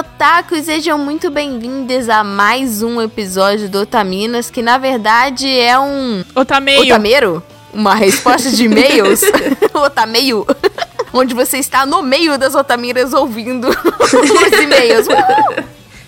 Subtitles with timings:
[0.00, 5.78] queridos otakus, sejam muito bem-vindos a mais um episódio do Otaminas, que na verdade é
[5.78, 6.24] um.
[6.34, 6.82] Otameio.
[6.82, 7.42] Otameiro?
[7.72, 9.20] Uma resposta de e-mails?
[9.74, 10.46] Otameio?
[11.12, 15.06] Onde você está no meio das Otamiras ouvindo os e-mails.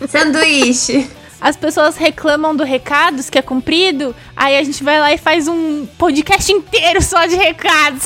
[0.08, 1.10] Sanduíche.
[1.40, 5.48] As pessoas reclamam do recados que é cumprido, aí a gente vai lá e faz
[5.48, 8.04] um podcast inteiro só de recados.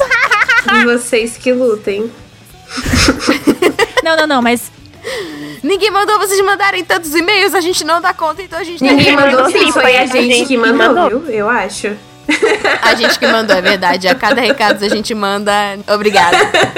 [0.84, 2.10] Vocês que lutem.
[4.02, 4.70] não, não, não, mas
[5.62, 9.14] Ninguém mandou vocês mandarem tantos e-mails, a gente não dá conta, então a gente Ninguém
[9.14, 11.30] mandou sim, foi a gente que mandou, mandou, viu?
[11.30, 11.96] Eu acho.
[12.82, 14.08] A gente que mandou, é verdade.
[14.08, 15.52] A cada recado a gente manda.
[15.94, 16.36] Obrigada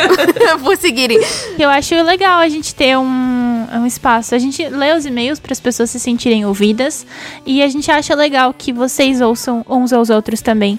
[0.63, 1.19] por seguirem.
[1.59, 4.35] Eu acho legal a gente ter um, um espaço.
[4.35, 7.07] A gente lê os e-mails para as pessoas se sentirem ouvidas.
[7.47, 10.79] E a gente acha legal que vocês ouçam uns aos outros também.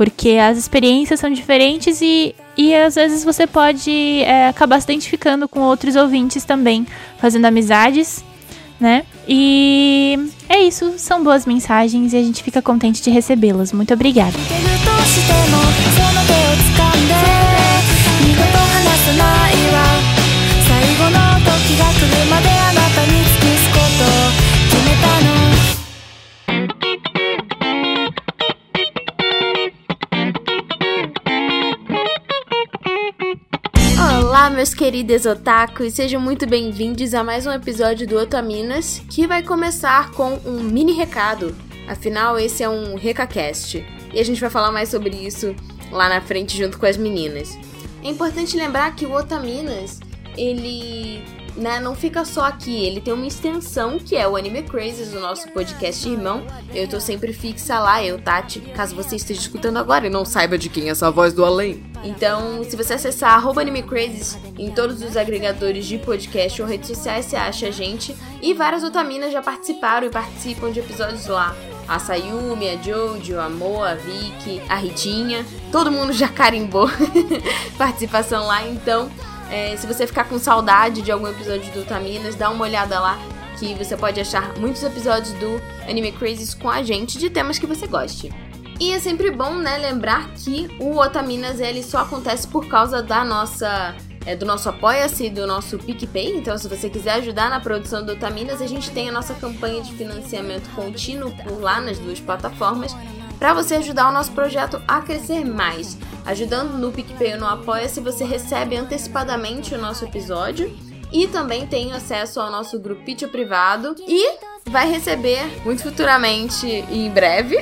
[0.00, 5.46] Porque as experiências são diferentes e e às vezes você pode é, acabar se identificando
[5.46, 6.86] com outros ouvintes também,
[7.18, 8.24] fazendo amizades,
[8.80, 9.04] né?
[9.28, 13.74] E é isso, são boas mensagens e a gente fica contente de recebê-las.
[13.74, 14.38] Muito obrigada.
[34.40, 39.42] Olá, meus queridos otakus, sejam muito bem-vindos a mais um episódio do Otaminas, que vai
[39.42, 41.54] começar com um mini recado.
[41.86, 45.54] Afinal, esse é um RecaCast, e a gente vai falar mais sobre isso
[45.92, 47.54] lá na frente junto com as meninas.
[48.02, 50.00] É importante lembrar que o Otaminas,
[50.38, 51.22] ele
[51.60, 55.20] né, não fica só aqui, ele tem uma extensão que é o Anime Crazes, o
[55.20, 56.42] nosso podcast irmão.
[56.74, 60.56] Eu tô sempre fixa lá, eu, Tati, caso você esteja escutando agora e não saiba
[60.56, 61.84] de quem é essa voz do além.
[62.02, 67.26] Então, se você acessar Anime Crazes em todos os agregadores de podcast ou redes sociais,
[67.26, 68.16] você acha a gente.
[68.40, 71.54] E várias otaminas já participaram e participam de episódios lá.
[71.86, 75.44] A Sayumi, a Jojo, a Mo, a Vicky, a Ritinha.
[75.70, 76.88] Todo mundo já carimbou
[77.76, 79.10] participação lá, então
[79.50, 83.18] é, se você ficar com saudade de algum episódio do Taminas, dá uma olhada lá
[83.58, 87.66] que você pode achar muitos episódios do Anime Crazes com a gente de temas que
[87.66, 88.32] você goste.
[88.80, 93.22] E é sempre bom, né, lembrar que o Otaminas ele só acontece por causa da
[93.22, 93.94] nossa
[94.24, 96.36] é, do nosso Apoia-se do nosso PicPay.
[96.36, 99.82] Então, se você quiser ajudar na produção do Otaminas, a gente tem a nossa campanha
[99.82, 102.94] de financiamento contínuo por lá nas duas plataformas
[103.40, 105.96] para você ajudar o nosso projeto a crescer mais.
[106.26, 110.70] Ajudando no PicPay ou no Apoia-se, você recebe antecipadamente o nosso episódio
[111.10, 117.10] e também tem acesso ao nosso grupinho privado e vai receber muito futuramente e em
[117.10, 117.56] breve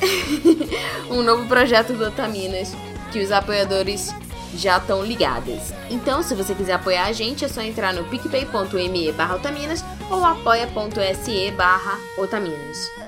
[1.09, 2.75] um novo projeto do Otaminas
[3.12, 4.12] que os apoiadores
[4.55, 5.72] já estão ligados.
[5.89, 10.25] Então, se você quiser apoiar a gente, é só entrar no picpay.me barra otaminas ou
[10.25, 13.07] apoia.se barra otaminas.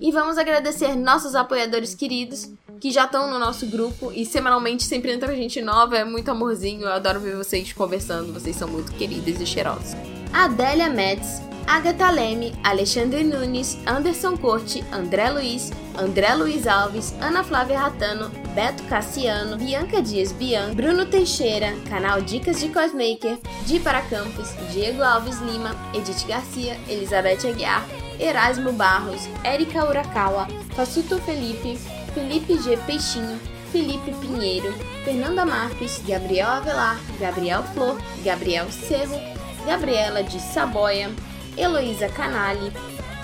[0.00, 2.50] E vamos agradecer nossos apoiadores queridos
[2.80, 6.82] que já estão no nosso grupo e semanalmente sempre entra gente nova, é muito amorzinho,
[6.82, 9.96] eu adoro ver vocês conversando, vocês são muito queridas e cheirosas.
[10.32, 17.80] Adélia Metz, Agatha Leme, Alexandre Nunes, Anderson Corte, André Luiz, André Luiz Alves, Ana Flávia
[17.80, 24.48] Ratano, Beto Cassiano, Bianca Dias Bian, Bruno Teixeira, canal Dicas de Cosmaker, Di para Campos,
[24.70, 27.84] Diego Alves Lima, Edith Garcia, Elizabeth Aguiar,
[28.18, 31.78] Erasmo Barros, Érica Urakawa, Fassuto Felipe,
[32.12, 32.76] Felipe G.
[32.78, 33.38] Peixinho,
[33.70, 34.72] Felipe Pinheiro,
[35.04, 39.20] Fernanda Marques, Gabriel Avelar, Gabriel Flor, Gabriel Cerro,
[39.66, 41.10] Gabriela de Saboia,
[41.56, 42.72] Heloísa Canali,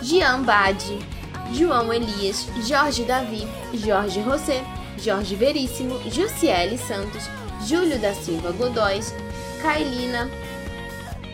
[0.03, 0.99] Gian Bade,
[1.53, 4.62] João Elias, Jorge Davi, Jorge José,
[4.99, 7.25] Jorge Veríssimo, Jussiele Santos,
[7.66, 9.15] Júlio da Silva Godóis,
[9.61, 10.31] Kailina,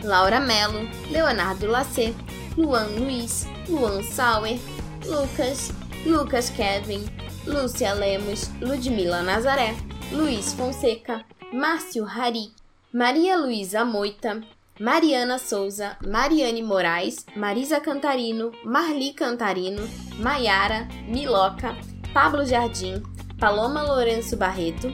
[0.03, 2.13] Laura Melo, Leonardo Lacê,
[2.57, 4.59] Luan Luiz, Luan Sauer,
[5.05, 5.71] Lucas,
[6.05, 7.05] Lucas Kevin,
[7.45, 9.75] Lúcia Lemos, Ludmila Nazaré,
[10.11, 12.51] Luiz Fonseca, Márcio Hari,
[12.93, 14.41] Maria Luísa Moita,
[14.79, 19.83] Mariana Souza, Mariane Moraes, Marisa Cantarino, Marli Cantarino,
[20.19, 21.75] Maiara, Miloca,
[22.13, 23.01] Pablo Jardim,
[23.39, 24.91] Paloma Lourenço Barreto,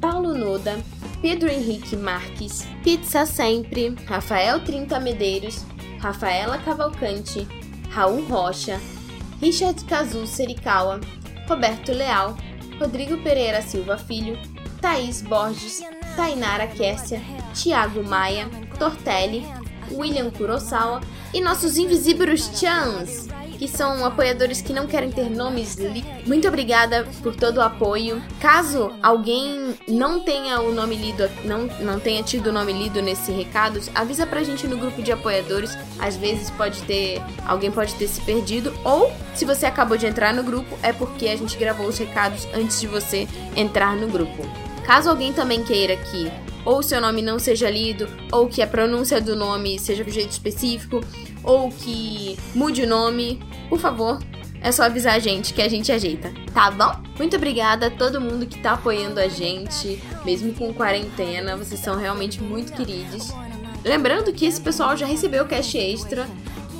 [0.00, 0.78] Paulo Noda,
[1.20, 5.64] Pedro Henrique Marques, Pizza Sempre, Rafael Trinta Medeiros,
[6.04, 7.48] Rafaela Cavalcante,
[7.88, 8.78] Raul Rocha,
[9.40, 11.00] Richard Cazu Serikawa,
[11.48, 12.36] Roberto Leal,
[12.78, 14.38] Rodrigo Pereira Silva Filho,
[14.82, 15.80] Thaís Borges,
[16.14, 17.22] Tainara Kessia,
[17.54, 19.46] Tiago Maia, Tortelli,
[19.92, 21.00] William Kurosawa
[21.32, 23.26] e nossos invisíveis chans,
[23.64, 25.78] que são apoiadores que não querem ter nomes.
[26.26, 28.22] Muito obrigada por todo o apoio.
[28.38, 33.32] Caso alguém não tenha o nome lido, não, não tenha tido o nome lido nesse
[33.32, 35.76] recado, avisa pra gente no grupo de apoiadores.
[35.98, 37.22] Às vezes pode ter.
[37.46, 38.70] Alguém pode ter se perdido.
[38.84, 42.46] Ou se você acabou de entrar no grupo, é porque a gente gravou os recados
[42.52, 43.26] antes de você
[43.56, 44.42] entrar no grupo.
[44.84, 46.30] Caso alguém também queira que
[46.64, 50.12] ou seu nome não seja lido, ou que a pronúncia do nome seja de um
[50.12, 51.00] jeito específico,
[51.42, 53.38] ou que mude o nome,
[53.68, 54.18] por favor,
[54.60, 56.92] é só avisar a gente que a gente ajeita, tá bom?
[57.18, 61.96] Muito obrigada a todo mundo que tá apoiando a gente, mesmo com quarentena, vocês são
[61.96, 63.30] realmente muito queridos.
[63.84, 66.26] Lembrando que esse pessoal já recebeu o cash extra,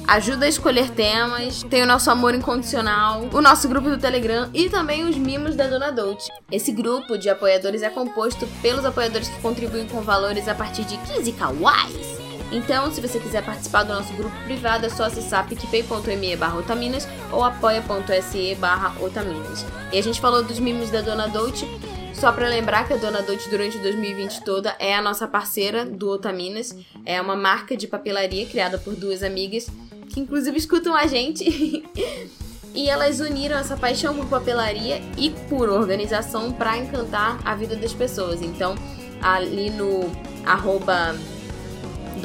[0.08, 4.70] ajuda a escolher temas, tem o nosso amor incondicional, o nosso grupo do Telegram e
[4.70, 6.30] também os mimos da Dona Dolce.
[6.50, 10.96] Esse grupo de apoiadores é composto pelos apoiadores que contribuem com valores a partir de
[10.96, 12.23] 15 kawais.
[12.52, 17.08] Então, se você quiser participar do nosso grupo privado, é só acessar picpay.me barra otaminas
[17.32, 19.64] ou apoia.se barra otaminas.
[19.92, 21.66] E a gente falou dos mimos da Dona Dolce,
[22.12, 26.08] só para lembrar que a Dona Dolce durante 2020 toda é a nossa parceira do
[26.08, 29.68] Otaminas, é uma marca de papelaria criada por duas amigas
[30.08, 31.44] que inclusive escutam a gente.
[32.74, 37.92] e elas uniram essa paixão por papelaria e por organização para encantar a vida das
[37.92, 38.42] pessoas.
[38.42, 38.74] Então,
[39.22, 40.10] ali no
[40.44, 41.14] arroba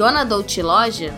[0.00, 1.12] Dona Dolce Loja,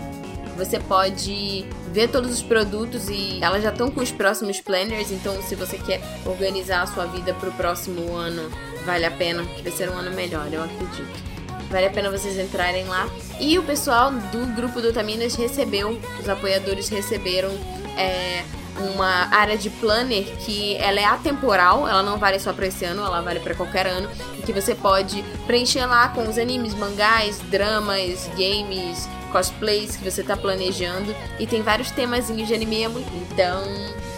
[0.56, 5.40] você pode ver todos os produtos e elas já estão com os próximos planners, então
[5.40, 8.50] se você quer organizar a sua vida para o próximo ano,
[8.84, 11.22] vale a pena, que vai ser um ano melhor, eu acredito.
[11.70, 13.08] Vale a pena vocês entrarem lá.
[13.38, 17.50] E o pessoal do grupo do Taminas recebeu, os apoiadores receberam
[17.96, 18.42] é,
[18.78, 23.04] uma área de planner que ela é atemporal, ela não vale só para esse ano,
[23.04, 24.08] ela vale para qualquer ano,
[24.38, 30.22] e que você pode preencher lá com os animes, mangás, dramas, games, cosplays que você
[30.22, 32.86] tá planejando e tem vários temazinhos de anime,
[33.30, 33.62] então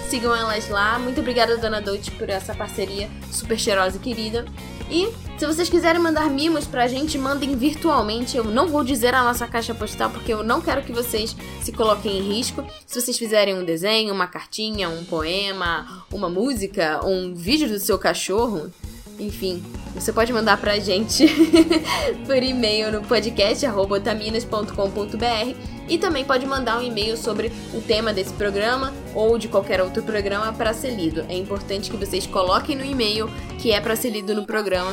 [0.09, 0.99] sigam elas lá.
[0.99, 4.45] Muito obrigada Dona Dolce por essa parceria super cheirosa e querida.
[4.91, 8.37] E se vocês quiserem mandar mimos pra gente, mandem virtualmente.
[8.37, 11.73] Eu não vou dizer a nossa caixa postal porque eu não quero que vocês se
[11.73, 12.65] coloquem em risco.
[12.87, 17.99] Se vocês fizerem um desenho, uma cartinha, um poema, uma música, um vídeo do seu
[17.99, 18.71] cachorro,
[19.19, 19.63] enfim,
[19.95, 21.27] você pode mandar pra gente
[22.27, 25.57] por e-mail no podcast.otaminas.com.br
[25.89, 30.03] e também pode mandar um e-mail sobre o tema desse programa ou de qualquer outro
[30.03, 31.25] programa para ser lido.
[31.29, 34.93] É importante que vocês coloquem no e-mail que é para ser lido no programa.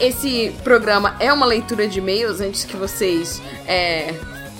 [0.00, 4.12] Esse programa é uma leitura de e-mails antes que vocês é,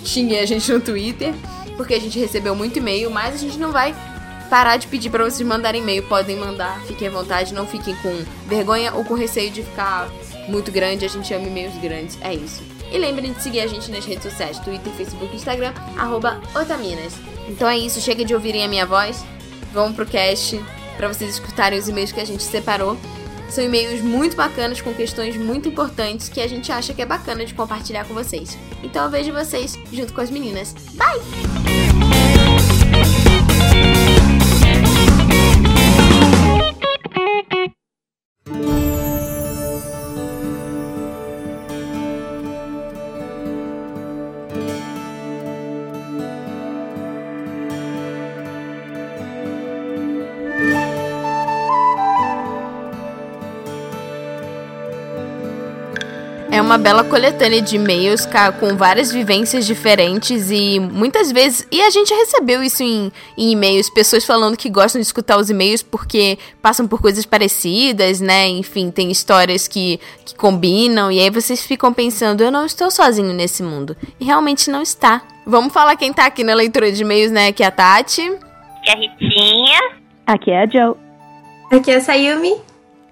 [0.05, 1.35] xinguem a gente no Twitter,
[1.77, 3.93] porque a gente recebeu muito e-mail, mas a gente não vai
[4.53, 6.03] parar de pedir para vocês mandarem e-mail.
[6.03, 10.11] Podem mandar, fiquem à vontade, não fiquem com vergonha ou com receio de ficar
[10.47, 11.07] muito grande.
[11.07, 12.63] A gente ama e-mails grandes, é isso.
[12.93, 17.15] E lembrem de seguir a gente nas redes sociais, Twitter, Facebook, Instagram, arroba Otaminas.
[17.49, 19.25] Então é isso, chega de ouvirem a minha voz.
[19.73, 20.63] Vamos pro cast
[20.99, 22.99] para vocês escutarem os e-mails que a gente separou.
[23.49, 27.47] São e-mails muito bacanas com questões muito importantes que a gente acha que é bacana
[27.47, 28.59] de compartilhar com vocês.
[28.83, 30.75] Então eu vejo vocês junto com as meninas.
[30.93, 31.82] Bye!
[37.51, 37.75] Thank
[38.47, 38.82] you.
[56.73, 58.27] Uma bela coletânea de e-mails
[58.59, 61.69] com várias vivências diferentes e muitas vezes.
[61.71, 65.51] E a gente recebeu isso em, em e-mails, pessoas falando que gostam de escutar os
[65.51, 68.49] e-mails porque passam por coisas parecidas, né?
[68.49, 73.35] Enfim, tem histórias que, que combinam, e aí vocês ficam pensando, eu não estou sozinho
[73.35, 73.95] nesse mundo.
[74.19, 75.21] E realmente não está.
[75.47, 77.49] Vamos falar quem tá aqui na leitura de e-mails, né?
[77.49, 78.23] Aqui é a Tati.
[78.23, 79.81] Aqui é a Ritinha.
[80.27, 80.95] Aqui é a Joe.
[81.71, 82.55] Aqui é a Sayumi.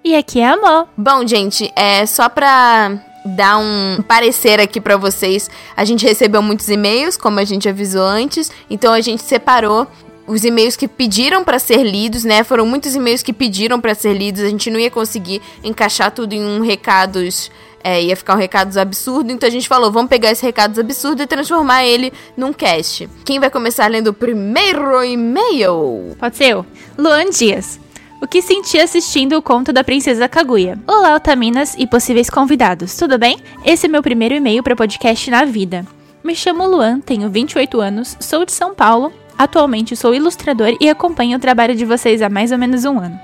[0.03, 0.89] E aqui é a Amor.
[0.97, 5.51] Bom, gente, é só pra dar um parecer aqui para vocês.
[5.77, 9.87] A gente recebeu muitos e-mails, como a gente avisou antes, então a gente separou
[10.27, 12.45] os e-mails que pediram para ser lidos, né?
[12.45, 14.43] Foram muitos e-mails que pediram para ser lidos.
[14.43, 17.51] A gente não ia conseguir encaixar tudo em um recados
[17.83, 21.23] é, ia ficar um recados absurdo, então a gente falou, vamos pegar esse recados absurdo
[21.23, 23.09] e transformar ele num cast.
[23.25, 26.15] Quem vai começar lendo o primeiro e-mail?
[26.19, 26.67] Pode ser eu.
[26.99, 27.81] Luan Dias
[28.21, 30.79] o que senti assistindo o conto da Princesa Kaguya.
[30.87, 33.39] Olá, Otaminas e possíveis convidados, tudo bem?
[33.65, 35.87] Esse é meu primeiro e-mail para podcast na vida.
[36.23, 41.39] Me chamo Luan, tenho 28 anos, sou de São Paulo, atualmente sou ilustrador e acompanho
[41.39, 43.19] o trabalho de vocês há mais ou menos um ano.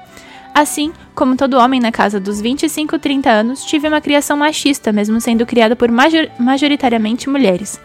[0.55, 5.21] Assim, como todo homem na casa dos 25 30 anos, tive uma criação machista, mesmo
[5.21, 7.79] sendo criada por major majoritariamente mulheres.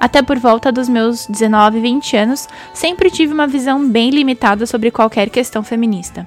[0.00, 4.90] Até por volta dos meus 19, 20 anos, sempre tive uma visão bem limitada sobre
[4.90, 6.26] qualquer questão feminista.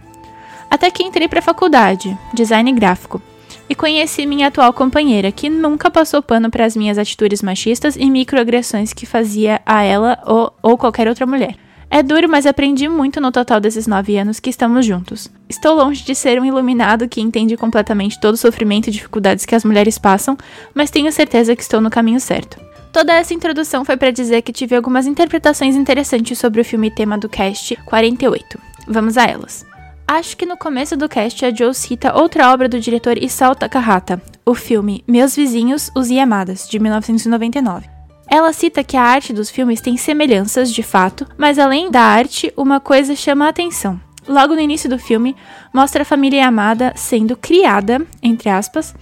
[0.69, 3.21] Até que entrei para a faculdade, design gráfico,
[3.69, 8.09] e conheci minha atual companheira, que nunca passou pano para as minhas atitudes machistas e
[8.09, 11.55] microagressões que fazia a ela ou, ou qualquer outra mulher.
[11.91, 15.27] É duro, mas aprendi muito no total desses nove anos que estamos juntos.
[15.47, 19.55] Estou longe de ser um iluminado que entende completamente todo o sofrimento e dificuldades que
[19.55, 20.37] as mulheres passam,
[20.73, 22.59] mas tenho certeza que estou no caminho certo.
[22.91, 27.17] Toda essa introdução foi para dizer que tive algumas interpretações interessantes sobre o filme tema
[27.17, 28.59] do cast 48.
[28.87, 29.68] Vamos a elas.
[30.11, 34.19] Acho que no começo do cast a Joe cita outra obra do diretor Isao Takahata,
[34.43, 37.87] o filme Meus Vizinhos, Os Yamadas, de 1999.
[38.27, 42.51] Ela cita que a arte dos filmes tem semelhanças, de fato, mas além da arte,
[42.57, 44.01] uma coisa chama a atenção.
[44.27, 45.35] Logo no início do filme,
[45.71, 48.95] mostra a família Yamada sendo criada, entre aspas,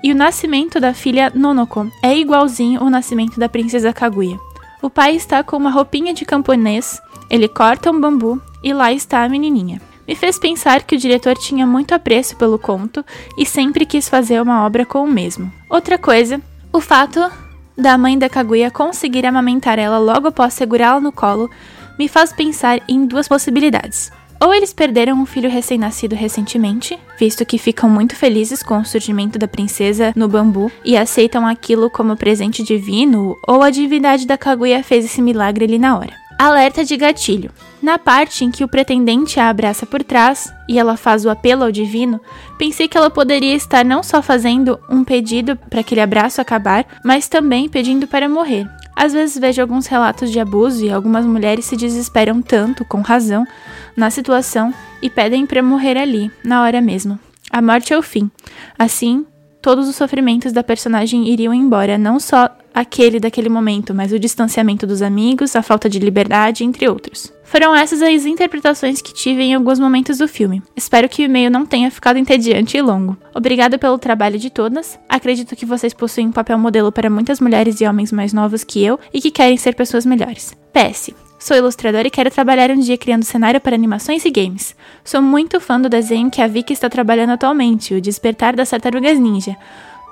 [0.00, 4.38] e o nascimento da filha Nonoko é igualzinho ao nascimento da princesa Kaguya.
[4.80, 9.24] O pai está com uma roupinha de camponês, ele corta um bambu e lá está
[9.24, 9.80] a menininha.
[10.06, 13.04] Me fez pensar que o diretor tinha muito apreço pelo conto
[13.38, 15.52] e sempre quis fazer uma obra com o mesmo.
[15.70, 16.40] Outra coisa,
[16.72, 17.20] o fato
[17.76, 21.48] da mãe da Kaguya conseguir amamentar ela logo após segurá-la no colo
[21.98, 24.10] me faz pensar em duas possibilidades.
[24.40, 29.38] Ou eles perderam um filho recém-nascido recentemente, visto que ficam muito felizes com o surgimento
[29.38, 34.82] da princesa no bambu e aceitam aquilo como presente divino, ou a divindade da Kaguya
[34.82, 36.21] fez esse milagre ali na hora.
[36.38, 37.50] Alerta de gatilho.
[37.82, 41.64] Na parte em que o pretendente a abraça por trás e ela faz o apelo
[41.64, 42.20] ao divino,
[42.56, 47.28] pensei que ela poderia estar não só fazendo um pedido para aquele abraço acabar, mas
[47.28, 48.68] também pedindo para morrer.
[48.94, 53.44] Às vezes vejo alguns relatos de abuso e algumas mulheres se desesperam tanto, com razão,
[53.96, 57.18] na situação e pedem para morrer ali, na hora mesmo.
[57.50, 58.30] A morte é o fim.
[58.78, 59.26] Assim,
[59.60, 64.86] todos os sofrimentos da personagem iriam embora, não só aquele daquele momento, mas o distanciamento
[64.86, 67.32] dos amigos, a falta de liberdade, entre outros.
[67.44, 70.62] Foram essas as interpretações que tive em alguns momentos do filme.
[70.74, 73.16] Espero que o e-mail não tenha ficado entediante e longo.
[73.34, 74.98] Obrigada pelo trabalho de todas.
[75.06, 78.82] Acredito que vocês possuem um papel modelo para muitas mulheres e homens mais novos que
[78.82, 80.56] eu e que querem ser pessoas melhores.
[80.72, 81.10] PS.
[81.38, 84.76] Sou ilustradora e quero trabalhar um dia criando cenário para animações e games.
[85.04, 89.18] Sou muito fã do desenho que a Vicky está trabalhando atualmente, o Despertar das Tartarugas
[89.18, 89.56] Ninja.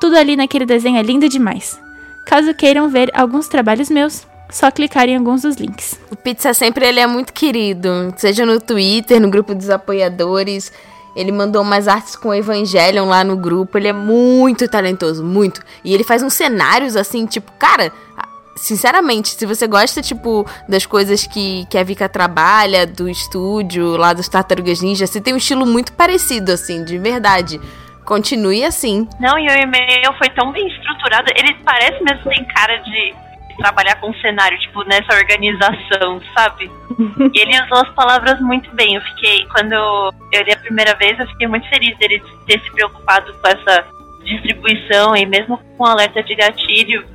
[0.00, 1.80] Tudo ali naquele desenho é lindo demais.
[2.24, 5.98] Caso queiram ver alguns trabalhos meus, só clicar em alguns dos links.
[6.10, 10.72] O Pizza sempre ele é muito querido, seja no Twitter, no grupo dos apoiadores.
[11.14, 13.76] Ele mandou umas artes com o Evangelion lá no grupo.
[13.76, 15.60] Ele é muito talentoso, muito.
[15.84, 17.92] E ele faz uns cenários assim, tipo, cara,
[18.56, 24.12] sinceramente, se você gosta, tipo, das coisas que, que a Vika trabalha, do estúdio, lá
[24.12, 27.60] dos Tartarugas Ninja, você tem um estilo muito parecido, assim, de verdade.
[28.10, 29.08] Continue assim.
[29.20, 33.14] Não, e o e-mail foi tão bem estruturado, ele parece mesmo tem cara de
[33.56, 36.68] trabalhar com cenário, tipo, nessa organização, sabe?
[37.32, 38.96] e ele usou as palavras muito bem.
[38.96, 39.72] Eu fiquei, quando
[40.32, 43.86] eu li a primeira vez, eu fiquei muito feliz dele ter se preocupado com essa
[44.24, 47.06] distribuição e mesmo com alerta de gatilho,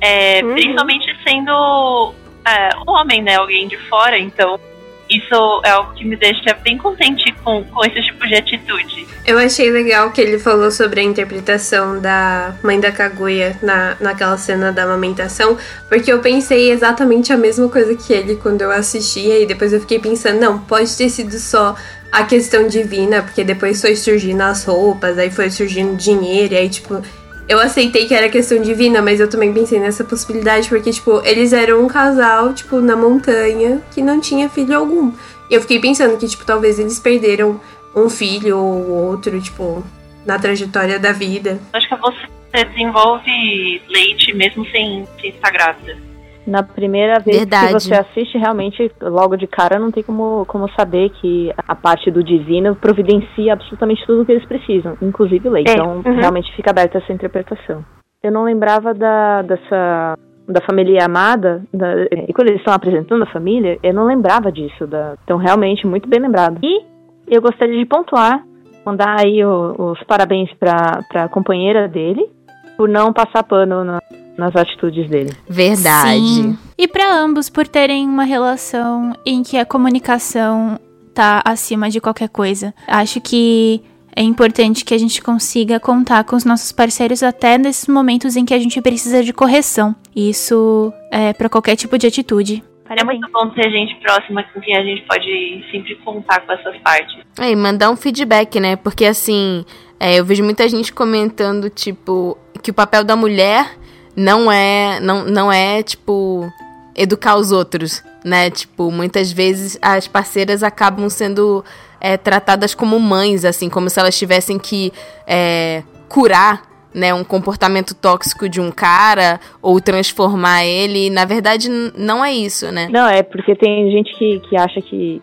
[0.00, 0.52] é, uhum.
[0.52, 2.14] principalmente sendo
[2.46, 3.34] é, um homem, né?
[3.34, 4.60] Alguém de fora, então
[5.08, 9.06] isso é algo que me deixa bem contente com, com esse tipo de atitude.
[9.26, 14.36] Eu achei legal que ele falou sobre a interpretação da mãe da Kaguya na, naquela
[14.36, 15.56] cena da amamentação,
[15.88, 19.80] porque eu pensei exatamente a mesma coisa que ele quando eu assistia, e depois eu
[19.80, 21.74] fiquei pensando, não, pode ter sido só
[22.12, 26.68] a questão divina, porque depois foi surgindo as roupas, aí foi surgindo dinheiro, e aí,
[26.68, 27.02] tipo,
[27.48, 31.52] eu aceitei que era questão divina, mas eu também pensei nessa possibilidade, porque, tipo, eles
[31.52, 35.12] eram um casal, tipo, na montanha, que não tinha filho algum.
[35.50, 37.60] E eu fiquei pensando que, tipo, talvez eles perderam
[37.94, 39.84] um filho ou outro, tipo,
[40.24, 41.60] na trajetória da vida.
[41.72, 46.13] Acho que você desenvolve leite mesmo sem, sem estar grávida
[46.46, 47.66] na primeira vez Verdade.
[47.68, 52.10] que você assiste, realmente, logo de cara, não tem como, como saber que a parte
[52.10, 55.64] do divino providencia absolutamente tudo o que eles precisam, inclusive lei.
[55.66, 55.72] É.
[55.72, 56.16] Então, uhum.
[56.16, 57.84] realmente fica aberta essa interpretação.
[58.22, 63.32] Eu não lembrava da, dessa da família amada, da, e quando eles estão apresentando a
[63.32, 64.86] família, eu não lembrava disso.
[64.86, 66.58] Da, então, realmente, muito bem lembrado.
[66.62, 66.84] E
[67.26, 68.44] eu gostaria de pontuar,
[68.84, 72.28] mandar aí o, os parabéns para a companheira dele,
[72.76, 74.00] por não passar pano na,
[74.36, 75.32] nas atitudes dele.
[75.48, 76.20] Verdade.
[76.20, 76.58] Sim.
[76.76, 80.78] E para ambos por terem uma relação em que a comunicação
[81.14, 82.74] tá acima de qualquer coisa.
[82.88, 83.80] Acho que
[84.16, 88.44] é importante que a gente consiga contar com os nossos parceiros até nesses momentos em
[88.44, 89.94] que a gente precisa de correção.
[90.14, 92.62] Isso é para qualquer tipo de atitude.
[92.96, 96.76] É muito bom ter gente próxima com quem a gente pode sempre contar com essas
[96.78, 97.16] partes.
[97.40, 98.76] É, e mandar um feedback, né?
[98.76, 99.64] Porque assim,
[99.98, 103.66] é, eu vejo muita gente comentando, tipo, que o papel da mulher
[104.16, 106.50] não é, não, não é tipo
[106.96, 108.50] educar os outros, né?
[108.50, 111.64] Tipo, muitas vezes as parceiras acabam sendo
[112.00, 114.92] é, tratadas como mães, assim, como se elas tivessem que
[115.26, 116.62] é, curar
[116.94, 121.10] né, um comportamento tóxico de um cara ou transformar ele.
[121.10, 122.88] Na verdade, não é isso, né?
[122.92, 125.20] Não, é porque tem gente que, que acha que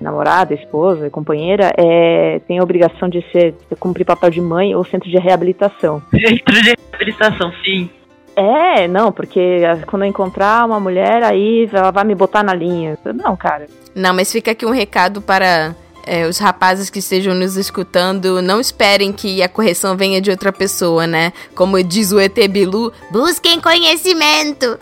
[0.00, 4.84] namorada, esposa, companheira é, tem a obrigação de ser de cumprir papel de mãe ou
[4.84, 6.02] centro de reabilitação.
[6.10, 7.90] Centro de reabilitação, sim.
[8.38, 12.96] É, não, porque quando eu encontrar uma mulher, aí ela vai me botar na linha.
[13.12, 13.66] Não, cara.
[13.96, 15.74] Não, mas fica aqui um recado para
[16.08, 20.52] é, os rapazes que estejam nos escutando, não esperem que a correção venha de outra
[20.52, 21.32] pessoa, né?
[21.54, 24.78] Como diz o ET Bilu, busquem conhecimento.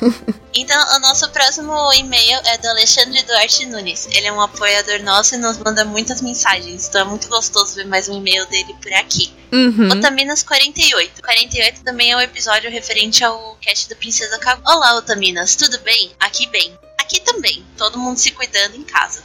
[0.54, 4.06] Então, o nosso próximo e-mail é do Alexandre Duarte Nunes.
[4.12, 6.88] Ele é um apoiador nosso e nos manda muitas mensagens.
[6.88, 9.32] Então é muito gostoso ver mais um e-mail dele por aqui.
[9.50, 9.90] Uhum.
[9.90, 11.22] Otaminas 48.
[11.22, 14.60] 48 também é um episódio referente ao cast da Princesa Kagu.
[14.66, 16.12] Olá, Otaminas, tudo bem?
[16.20, 16.78] Aqui bem.
[17.00, 17.64] Aqui também.
[17.78, 19.22] Todo mundo se cuidando em casa.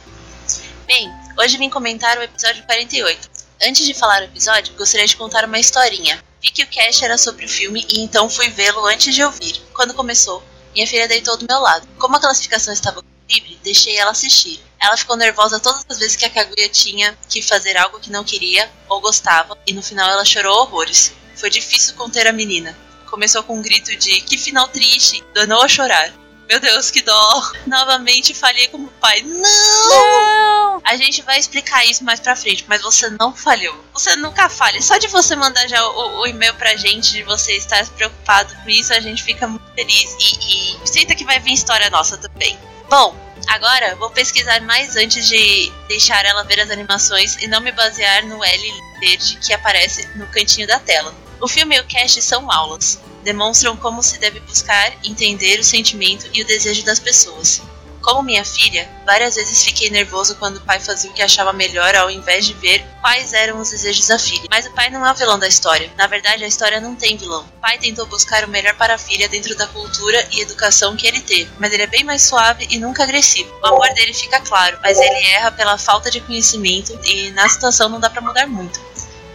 [0.86, 3.30] Bem, hoje vim comentar o episódio 48.
[3.62, 6.22] Antes de falar o episódio, gostaria de contar uma historinha.
[6.42, 9.62] Vi que o cast era sobre o filme e então fui vê-lo antes de ouvir.
[9.72, 10.42] Quando começou,
[10.74, 11.86] minha filha deitou do meu lado.
[11.96, 14.60] Como a classificação estava livre, deixei ela assistir.
[14.80, 18.24] Ela ficou nervosa todas as vezes que a Kaguya tinha que fazer algo que não
[18.24, 21.12] queria ou gostava, e no final ela chorou horrores.
[21.36, 22.76] Foi difícil conter a menina.
[23.06, 26.12] Começou com um grito de que final triste, danou a chorar.
[26.48, 27.52] Meu Deus, que dó.
[27.66, 29.20] Novamente falhei como pai.
[29.20, 29.42] Não!
[29.90, 30.80] Não!
[30.82, 33.84] A gente vai explicar isso mais pra frente, mas você não falhou.
[33.92, 34.80] Você nunca falha.
[34.80, 38.70] Só de você mandar já o, o e-mail pra gente, de você estar preocupado com
[38.70, 40.16] isso, a gente fica muito feliz.
[40.18, 42.58] E, e sinta que vai vir história nossa também.
[42.88, 43.14] Bom,
[43.48, 48.24] agora vou pesquisar mais antes de deixar ela ver as animações e não me basear
[48.24, 51.14] no L verde que aparece no cantinho da tela.
[51.40, 56.28] O filme e o cast são aulas demonstram como se deve buscar entender o sentimento
[56.32, 57.60] e o desejo das pessoas.
[58.00, 61.94] Como minha filha, várias vezes fiquei nervoso quando o pai fazia o que achava melhor
[61.94, 64.48] ao invés de ver quais eram os desejos da filha.
[64.48, 65.90] Mas o pai não é o vilão da história.
[65.96, 67.42] Na verdade, a história não tem vilão.
[67.42, 71.06] O pai tentou buscar o melhor para a filha dentro da cultura e educação que
[71.06, 73.52] ele teve, mas ele é bem mais suave e nunca agressivo.
[73.62, 77.88] O amor dele fica claro, mas ele erra pela falta de conhecimento e na situação
[77.88, 78.80] não dá para mudar muito.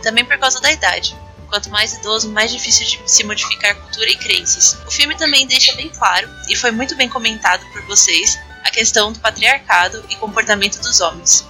[0.01, 1.15] Também por causa da idade.
[1.53, 4.75] Quanto mais idoso, mais difícil de se modificar cultura e crenças.
[4.87, 9.13] O filme também deixa bem claro, e foi muito bem comentado por vocês, a questão
[9.13, 11.45] do patriarcado e comportamento dos homens.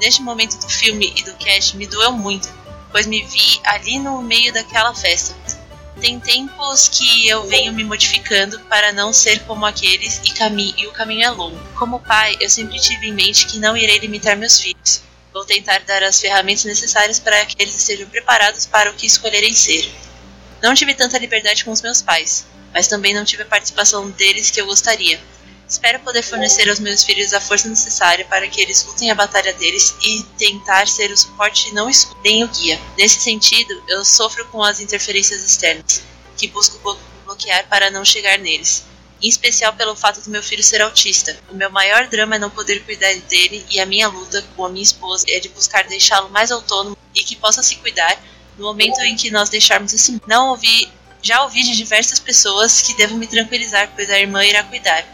[0.00, 2.48] Neste momento do filme e do cast me doeu muito,
[2.92, 5.34] pois me vi ali no meio daquela festa.
[6.00, 10.32] Tem tempos que eu venho me modificando para não ser como aqueles e,
[10.76, 11.58] e o caminho é longo.
[11.74, 15.07] Como pai, eu sempre tive em mente que não irei limitar meus filhos.
[15.32, 19.54] Vou tentar dar as ferramentas necessárias para que eles estejam preparados para o que escolherem
[19.54, 19.90] ser.
[20.62, 24.50] Não tive tanta liberdade com os meus pais, mas também não tive a participação deles
[24.50, 25.20] que eu gostaria.
[25.68, 29.52] Espero poder fornecer aos meus filhos a força necessária para que eles lutem a batalha
[29.52, 31.90] deles e tentar ser o suporte não
[32.24, 32.80] nem o guia.
[32.96, 36.02] Nesse sentido, eu sofro com as interferências externas,
[36.38, 36.78] que busco
[37.24, 38.84] bloquear para não chegar neles
[39.20, 41.36] em especial pelo fato do meu filho ser autista.
[41.50, 44.68] O meu maior drama é não poder cuidar dele e a minha luta com a
[44.68, 48.16] minha esposa é de buscar deixá-lo mais autônomo e que possa se cuidar
[48.56, 50.88] no momento em que nós deixarmos esse não ouvi
[51.20, 55.04] já ouvi de diversas pessoas que devo me tranquilizar pois a irmã irá cuidar.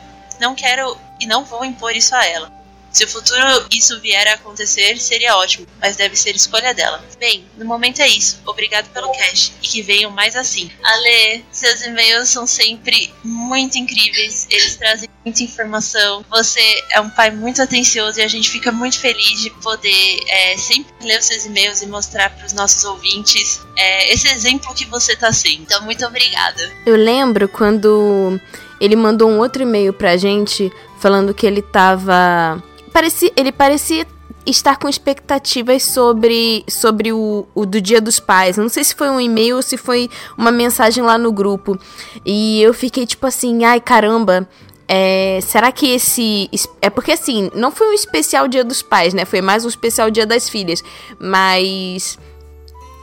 [0.41, 2.54] Não quero e não vou impor isso a ela.
[2.95, 7.05] Se o futuro isso vier a acontecer, seria ótimo, mas deve ser escolha dela.
[7.19, 8.41] Bem, no momento é isso.
[8.47, 10.71] Obrigado pelo cash e que venham mais assim.
[10.81, 14.47] Ale, seus e-mails são sempre muito incríveis.
[14.49, 16.25] Eles trazem muita informação.
[16.31, 16.61] Você
[16.93, 20.93] é um pai muito atencioso e a gente fica muito feliz de poder é, sempre
[21.01, 25.15] ler os seus e-mails e mostrar para os nossos ouvintes é, esse exemplo que você
[25.15, 25.63] está sendo.
[25.63, 26.73] Então, muito obrigada.
[26.87, 28.41] Eu lembro quando
[28.81, 32.63] ele mandou um outro e-mail pra gente falando que ele tava
[32.95, 34.07] parecia, ele parecia
[34.47, 38.57] estar com expectativas sobre, sobre o, o do Dia dos Pais.
[38.57, 41.77] Não sei se foi um e-mail ou se foi uma mensagem lá no grupo.
[42.25, 44.49] E eu fiquei tipo assim, ai caramba.
[44.87, 46.49] É, será que esse.
[46.81, 49.25] É porque assim, não foi um especial Dia dos Pais, né?
[49.25, 50.83] Foi mais um especial Dia das Filhas.
[51.19, 52.19] Mas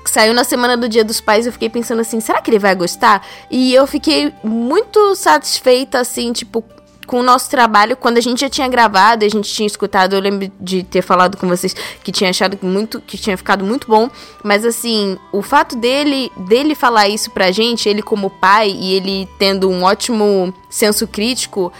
[0.06, 2.76] saiu na semana do Dia dos Pais, eu fiquei pensando assim, será que ele vai
[2.76, 3.26] gostar?
[3.50, 6.64] E eu fiquei muito satisfeita, assim, tipo,
[7.06, 10.20] com o nosso trabalho, quando a gente já tinha gravado, a gente tinha escutado, eu
[10.20, 14.10] lembro de ter falado com vocês que tinha achado muito, que tinha ficado muito bom,
[14.44, 19.28] mas assim, o fato dele, dele falar isso pra gente, ele como pai e ele
[19.38, 21.72] tendo um ótimo senso crítico,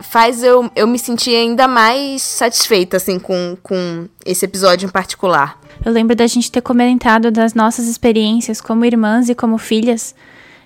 [0.00, 5.58] faz eu, eu me sentir ainda mais satisfeita, assim, com, com esse episódio em particular.
[5.84, 10.14] Eu lembro da gente ter comentado das nossas experiências como irmãs e como filhas,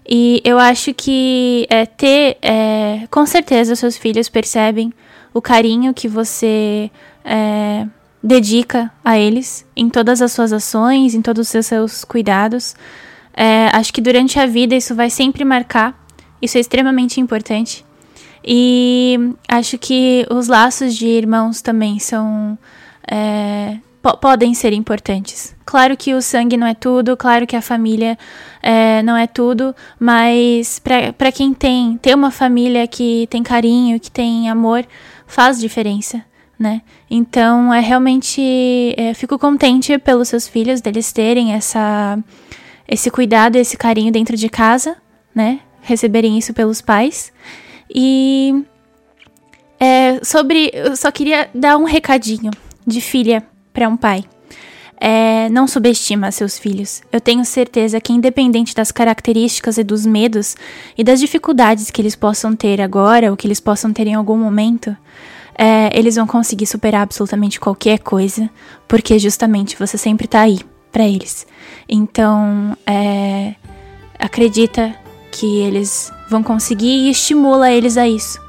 [0.09, 4.93] E eu acho que é, ter, é, com certeza, seus filhos percebem
[5.35, 6.91] o carinho que você
[7.23, 7.87] é,
[8.23, 12.75] dedica a eles em todas as suas ações, em todos os seus cuidados.
[13.37, 15.95] É, acho que durante a vida isso vai sempre marcar.
[16.41, 17.85] Isso é extremamente importante.
[18.43, 22.59] E acho que os laços de irmãos também são.
[23.11, 23.77] É,
[24.17, 25.55] podem ser importantes.
[25.65, 28.19] Claro que o sangue não é tudo, claro que a família
[28.63, 34.11] é, não é tudo, mas para quem tem, ter uma família que tem carinho, que
[34.11, 34.87] tem amor,
[35.27, 36.25] faz diferença,
[36.59, 36.83] né?
[37.11, 38.95] Então, é realmente.
[38.97, 42.19] É, fico contente pelos seus filhos, deles terem essa,
[42.87, 44.97] esse cuidado, esse carinho dentro de casa,
[45.35, 45.61] né?
[45.83, 47.33] Receberem isso pelos pais.
[47.95, 48.65] E.
[49.79, 50.71] É, sobre.
[50.75, 52.51] Eu só queria dar um recadinho
[52.87, 53.47] de filha
[53.79, 54.25] para um pai.
[55.01, 57.01] É, não subestima seus filhos.
[57.13, 60.57] Eu tenho certeza que, independente das características e dos medos
[60.97, 64.37] e das dificuldades que eles possam ter agora ou que eles possam ter em algum
[64.37, 64.97] momento,
[65.57, 68.51] é, eles vão conseguir superar absolutamente qualquer coisa,
[68.89, 70.59] porque justamente você sempre tá aí
[70.91, 71.47] para eles.
[71.89, 73.55] Então, é,
[74.19, 74.93] acredita
[75.31, 78.41] que eles vão conseguir e estimula eles a isso,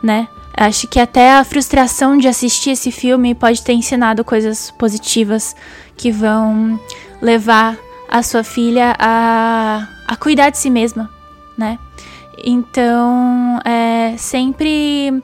[0.00, 0.28] né?
[0.56, 5.54] Acho que até a frustração de assistir esse filme pode ter ensinado coisas positivas
[5.96, 6.80] que vão
[7.20, 7.76] levar
[8.08, 11.10] a sua filha a, a cuidar de si mesma,
[11.58, 11.78] né?
[12.42, 15.22] Então, é, sempre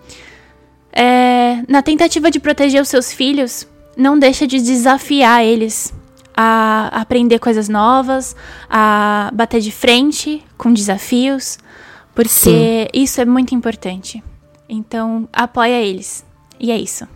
[0.92, 3.66] é, na tentativa de proteger os seus filhos,
[3.97, 5.95] não deixa de desafiar eles
[6.37, 8.37] a aprender coisas novas,
[8.68, 11.59] a bater de frente com desafios,
[12.14, 12.87] porque Sim.
[12.92, 14.23] isso é muito importante.
[14.75, 16.25] Então, apoia eles.
[16.59, 17.07] E é isso.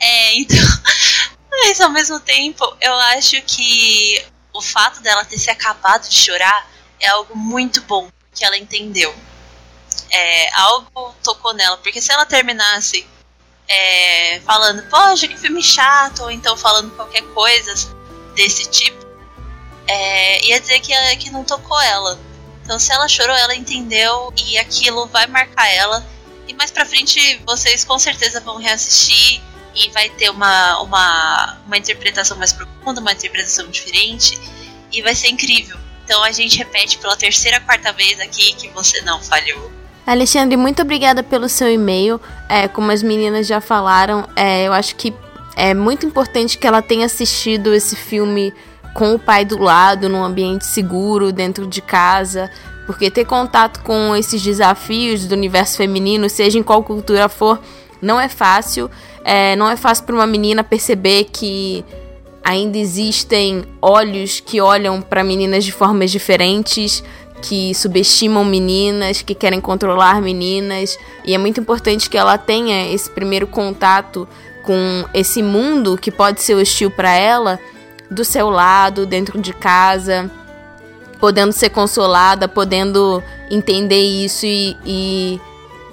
[0.00, 0.58] É, então.
[1.48, 4.20] Mas ao mesmo tempo, eu acho que
[4.52, 9.14] o fato dela ter se acabado de chorar é algo muito bom que ela entendeu.
[10.10, 13.06] É, algo tocou nela, porque se ela terminasse
[13.68, 17.72] é, falando, poxa, que filme chato, ou então falando qualquer coisa
[18.34, 19.06] desse tipo,
[19.86, 22.18] é, ia dizer que, que não tocou ela.
[22.64, 26.04] Então, se ela chorou, ela entendeu e aquilo vai marcar ela
[26.48, 29.40] e mais pra frente vocês com certeza vão reassistir
[29.74, 34.38] e vai ter uma, uma, uma interpretação mais profunda, uma interpretação diferente
[34.92, 35.76] e vai ser incrível.
[36.04, 39.72] Então a gente repete pela terceira, quarta vez aqui que você não falhou.
[40.06, 42.20] Alexandre, muito obrigada pelo seu e-mail.
[42.48, 45.14] É, como as meninas já falaram, é, eu acho que
[45.56, 48.52] é muito importante que ela tenha assistido esse filme
[48.92, 52.50] com o pai do lado, num ambiente seguro, dentro de casa.
[52.86, 57.60] Porque ter contato com esses desafios do universo feminino, seja em qual cultura for,
[58.00, 58.90] não é fácil.
[59.24, 61.84] É, não é fácil para uma menina perceber que
[62.42, 67.02] ainda existem olhos que olham para meninas de formas diferentes,
[67.40, 70.98] que subestimam meninas, que querem controlar meninas.
[71.24, 74.28] E é muito importante que ela tenha esse primeiro contato
[74.62, 77.58] com esse mundo que pode ser hostil para ela,
[78.10, 80.30] do seu lado, dentro de casa
[81.24, 85.40] podendo ser consolada, podendo entender isso e, e,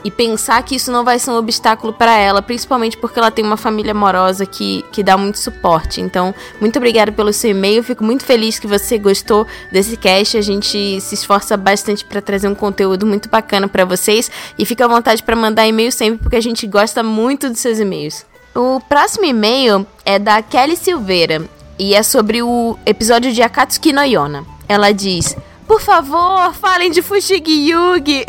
[0.04, 3.46] e, pensar que isso não vai ser um obstáculo para ela, principalmente porque ela tem
[3.46, 6.02] uma família amorosa que, que dá muito suporte.
[6.02, 10.36] Então, muito obrigada pelo seu e-mail, fico muito feliz que você gostou desse cast.
[10.36, 14.84] A gente se esforça bastante para trazer um conteúdo muito bacana para vocês e fica
[14.84, 18.26] à vontade para mandar e-mail sempre, porque a gente gosta muito dos seus e-mails.
[18.54, 21.41] O próximo e-mail é da Kelly Silveira
[21.80, 24.46] e é sobre o episódio de Akatsuki no Yona.
[24.72, 25.36] Ela diz:
[25.68, 28.24] Por favor, falem de Fushigi Yugi.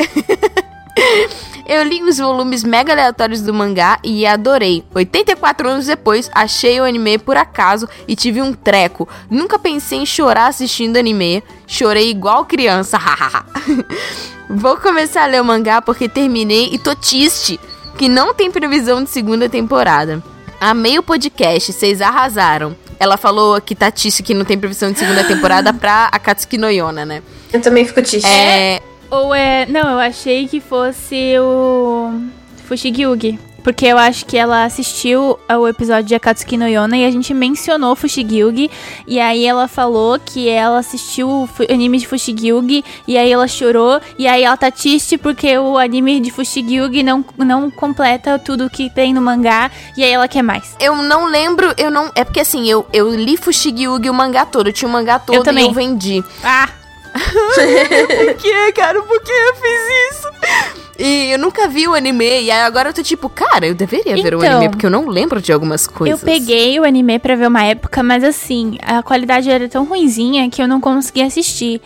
[1.64, 4.84] Eu li os volumes mega aleatórios do mangá e adorei.
[4.92, 9.08] 84 anos depois, achei o anime por acaso e tive um treco.
[9.30, 11.44] Nunca pensei em chorar assistindo anime.
[11.64, 12.98] Chorei igual criança.
[14.50, 17.60] Vou começar a ler o mangá porque terminei e tô triste
[17.96, 20.20] que não tem previsão de segunda temporada.
[20.64, 22.76] Amei o podcast, vocês arrasaram.
[23.00, 26.70] Ela falou que tá triste que não tem previsão de segunda temporada pra Akatsuki no
[26.70, 27.20] Yona, né?
[27.52, 28.24] Eu também fico triste.
[28.24, 28.80] É...
[29.10, 29.66] Ou é...
[29.66, 32.12] Não, eu achei que fosse o...
[32.64, 33.40] Fushigyugi.
[33.62, 37.32] Porque eu acho que ela assistiu ao episódio de Akatsuki no Yona e a gente
[37.32, 38.70] mencionou Fushigyugi.
[39.06, 44.00] E aí ela falou que ela assistiu o anime de Fushigyugi e aí ela chorou.
[44.18, 48.90] E aí ela tá triste porque o anime de Fushigyugi não, não completa tudo que
[48.90, 49.70] tem no mangá.
[49.96, 50.76] E aí ela quer mais.
[50.80, 52.10] Eu não lembro, eu não.
[52.14, 54.68] É porque assim, eu, eu li Fushigyugi o mangá todo.
[54.68, 55.66] Eu tinha o mangá todo eu também.
[55.66, 56.24] e eu vendi.
[56.42, 56.81] Ah!
[57.12, 59.02] Por que, cara?
[59.02, 60.28] Por que eu fiz isso?
[60.98, 62.42] E eu nunca vi o anime.
[62.42, 64.86] E aí agora eu tô tipo, cara, eu deveria então, ver o então, anime, porque
[64.86, 66.20] eu não lembro de algumas coisas.
[66.20, 70.48] Eu peguei o anime pra ver uma época, mas assim, a qualidade era tão ruinzinha
[70.50, 71.80] que eu não conseguia assistir.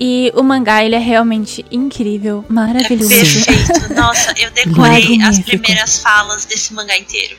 [0.00, 3.12] E o mangá, ele é realmente incrível, maravilhoso.
[3.12, 3.94] É perfeito.
[3.94, 7.36] Nossa, eu decorei as primeiras falas desse mangá inteiro.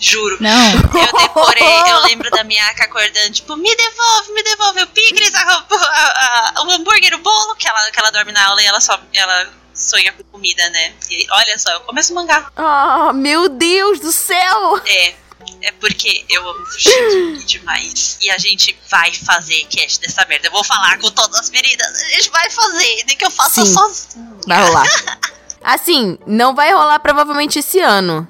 [0.00, 0.36] Juro.
[0.40, 0.72] Não.
[0.72, 5.40] Eu decorei, eu lembro da Miyaka acordando, tipo, me devolve, me devolve o pigres, a,
[5.40, 8.80] a, a, o hambúrguer, o bolo, que ela, que ela dorme na aula e ela
[8.80, 9.00] só.
[9.12, 10.92] Ela sonha com comida, né?
[11.08, 12.50] E olha só, eu começo o mangá.
[12.56, 14.80] Oh, meu Deus do céu!
[14.84, 15.14] É.
[15.62, 18.18] É porque eu amo Fushigi demais.
[18.20, 20.48] E a gente vai fazer cast dessa merda.
[20.48, 22.02] Eu vou falar com todas as meninas.
[22.02, 24.40] A gente vai fazer, nem que eu faça Sim, sozinho.
[24.46, 24.86] Vai rolar.
[25.62, 28.28] assim, não vai rolar provavelmente esse ano.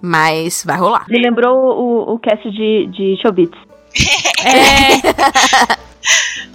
[0.00, 1.06] Mas vai rolar.
[1.08, 3.50] Me lembrou o, o cast de, de Showbiz.
[4.44, 5.76] é.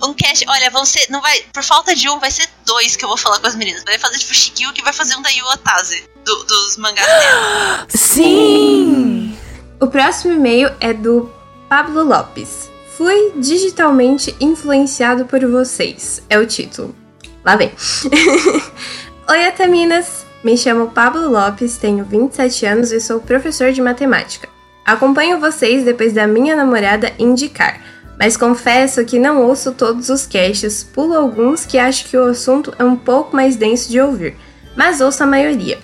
[0.05, 1.05] um cast, olha, vão ser.
[1.09, 1.39] Não vai.
[1.53, 3.83] Por falta de um, vai ser dois que eu vou falar com as meninas.
[3.83, 7.85] Vai fazer de Fushigyo que vai fazer um da Yuotase, do, dos mangás dela.
[7.89, 9.37] Sim!
[9.79, 11.29] O próximo e-mail é do
[11.67, 12.71] Pablo Lopes.
[12.97, 16.21] Fui digitalmente influenciado por vocês.
[16.29, 16.95] É o título.
[17.43, 17.71] Lá vem.
[19.29, 20.22] Oi, Ataminas!
[20.43, 24.49] Me chamo Pablo Lopes, tenho 27 anos e sou professor de matemática.
[24.85, 27.79] Acompanho vocês depois da minha namorada indicar,
[28.19, 32.73] mas confesso que não ouço todos os casts, pulo alguns que acho que o assunto
[32.77, 34.35] é um pouco mais denso de ouvir,
[34.75, 35.79] mas ouço a maioria.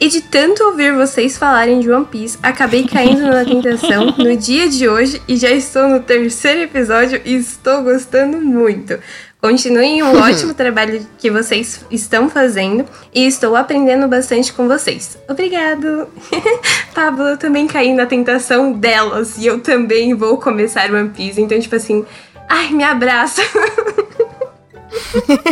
[0.00, 4.68] E de tanto ouvir vocês falarem de One Piece, acabei caindo na tentação no dia
[4.68, 8.96] de hoje e já estou no terceiro episódio e estou gostando muito.
[9.44, 15.18] Continuem um ótimo trabalho que vocês estão fazendo e estou aprendendo bastante com vocês.
[15.28, 16.08] Obrigado!
[16.94, 21.42] Pablo, eu também caí na tentação delas e eu também vou começar One Piece.
[21.42, 22.06] Então, tipo assim,
[22.48, 23.42] ai, me abraça!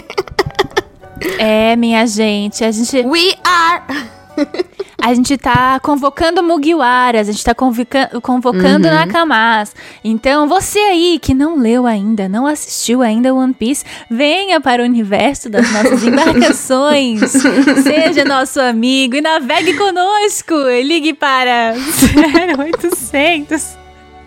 [1.39, 2.97] é, minha gente, a gente.
[3.07, 4.63] We are!
[5.03, 8.95] A gente tá convocando Mugiwaras, a gente tá convocando, convocando uhum.
[8.95, 9.75] Nakamas.
[10.05, 14.85] Então, você aí que não leu ainda, não assistiu ainda One Piece, venha para o
[14.85, 17.33] universo das nossas embarcações.
[17.83, 20.55] seja nosso amigo e navegue conosco.
[20.85, 21.75] Ligue para
[22.57, 23.77] 0800.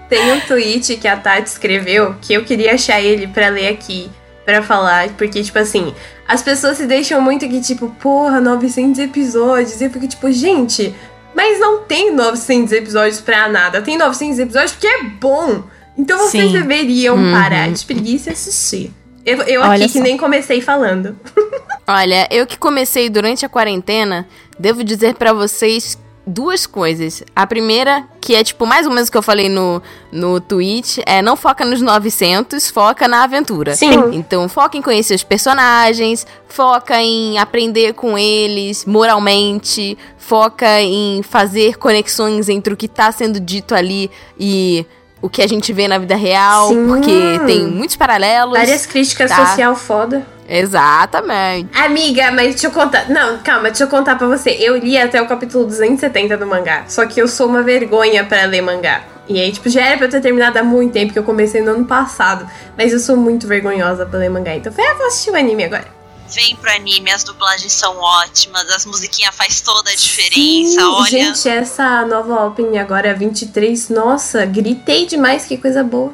[0.10, 4.10] Tem um tweet que a Tati escreveu que eu queria achar ele para ler aqui,
[4.46, 5.94] para falar, porque, tipo assim,
[6.28, 9.82] as pessoas se deixam muito que, tipo, porra, 900 episódios.
[9.82, 10.96] E eu fico tipo, gente,
[11.36, 13.82] mas não tem 900 episódios pra nada.
[13.82, 15.64] Tem 900 episódios porque é bom.
[15.98, 16.54] Então vocês Sim.
[16.54, 17.32] deveriam uhum.
[17.32, 18.94] parar de preguiça e assistir.
[19.26, 19.94] Eu, eu aqui só.
[19.94, 21.18] que nem comecei falando.
[21.88, 24.28] Olha, eu que comecei durante a quarentena,
[24.60, 27.24] devo dizer para vocês duas coisas.
[27.36, 31.02] A primeira, que é tipo mais ou menos o que eu falei no, no tweet,
[31.06, 33.76] é não foca nos 900, foca na aventura.
[33.76, 33.94] Sim.
[34.14, 41.78] Então foca em conhecer os personagens, foca em aprender com eles moralmente, foca em fazer
[41.78, 44.10] conexões entre o que tá sendo dito ali
[44.40, 44.86] e
[45.22, 46.88] o que a gente vê na vida real, Sim.
[46.88, 48.58] porque tem muitos paralelos.
[48.58, 49.48] Várias críticas tá?
[49.48, 50.35] social foda.
[50.48, 51.70] Exatamente.
[51.78, 53.10] Amiga, mas deixa eu contar.
[53.10, 54.52] Não, calma, deixa eu contar pra você.
[54.52, 56.86] Eu li até o capítulo 270 do mangá.
[56.88, 59.04] Só que eu sou uma vergonha para ler mangá.
[59.28, 61.62] E aí, tipo, já era pra eu ter terminado há muito tempo, que eu comecei
[61.62, 62.48] no ano passado.
[62.78, 64.56] Mas eu sou muito vergonhosa pra ler mangá.
[64.56, 65.88] Então, foi, ah, vou assistir o anime agora.
[66.28, 71.06] Vem pro anime, as dublagens são ótimas, as musiquinhas faz toda a diferença, Sim, olha.
[71.08, 76.12] Gente, essa nova opening agora, 23, nossa, gritei demais, que coisa boa.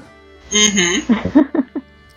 [0.52, 1.04] Uhum.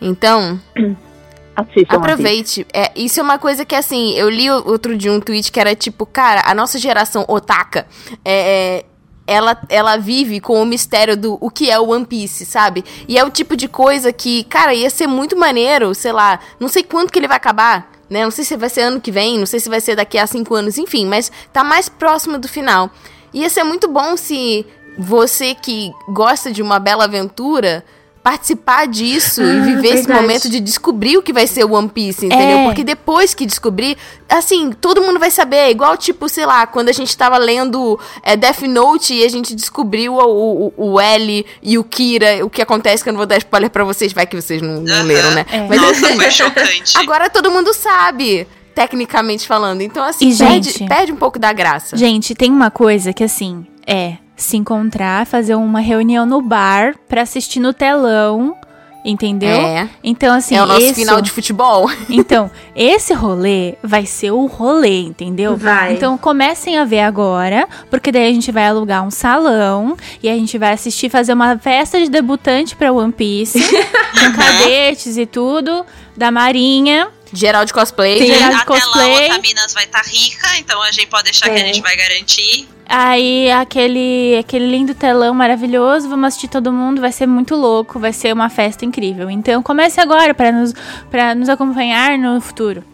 [0.00, 0.60] então,
[1.56, 2.66] Assistam, Aproveite.
[2.72, 5.74] É, isso é uma coisa que, assim, eu li outro dia um tweet que era
[5.74, 7.86] tipo, cara, a nossa geração otaka
[8.24, 8.84] é, é
[9.26, 12.84] ela, ela vive com o mistério do o que é o One Piece, sabe?
[13.08, 16.68] E é o tipo de coisa que, cara, ia ser muito maneiro, sei lá, não
[16.68, 18.22] sei quanto que ele vai acabar, né?
[18.24, 20.26] Não sei se vai ser ano que vem, não sei se vai ser daqui a
[20.26, 22.90] cinco anos, enfim, mas tá mais próximo do final.
[23.32, 24.66] Ia ser muito bom se
[24.98, 27.84] você que gosta de uma bela aventura
[28.24, 29.98] participar disso ah, e viver verdade.
[29.98, 32.60] esse momento de descobrir o que vai ser o One Piece, entendeu?
[32.60, 32.64] É.
[32.64, 35.56] Porque depois que descobrir, assim, todo mundo vai saber.
[35.56, 39.28] É igual, tipo, sei lá, quando a gente tava lendo é, Death Note e a
[39.28, 43.18] gente descobriu o, o, o L e o Kira, o que acontece, que eu não
[43.18, 45.44] vou dar spoiler pra vocês, vai que vocês não, não leram, né?
[45.52, 45.68] É.
[45.68, 46.96] Mas, Nossa, foi chocante.
[46.96, 49.82] Agora todo mundo sabe tecnicamente falando.
[49.82, 51.94] Então, assim, e, perde, gente, perde um pouco da graça.
[51.94, 57.22] Gente, tem uma coisa que, assim, é se encontrar, fazer uma reunião no bar para
[57.22, 58.56] assistir no telão.
[59.04, 59.50] Entendeu?
[59.50, 59.86] É.
[60.02, 60.56] Então, assim.
[60.56, 60.94] É o nosso esse...
[60.94, 61.90] final de futebol.
[62.08, 65.56] Então, esse rolê vai ser o rolê, entendeu?
[65.56, 65.94] Vai.
[65.94, 70.34] Então, comecem a ver agora, porque daí a gente vai alugar um salão e a
[70.34, 75.84] gente vai assistir, fazer uma festa de debutante pra One Piece, com cadetes e tudo,
[76.16, 77.08] da Marinha.
[77.32, 78.18] Geral de cosplay.
[78.18, 79.28] Sim, geral de até cosplay.
[79.28, 81.50] lá, Minas vai estar tá rica, então a gente pode deixar é.
[81.50, 81.66] que a é.
[81.66, 82.68] gente vai garantir.
[82.86, 88.12] Aí aquele, aquele lindo telão maravilhoso, vamos assistir todo mundo, vai ser muito louco, vai
[88.12, 89.30] ser uma festa incrível.
[89.30, 90.74] Então comece agora para nos,
[91.10, 92.84] pra nos acompanhar no futuro.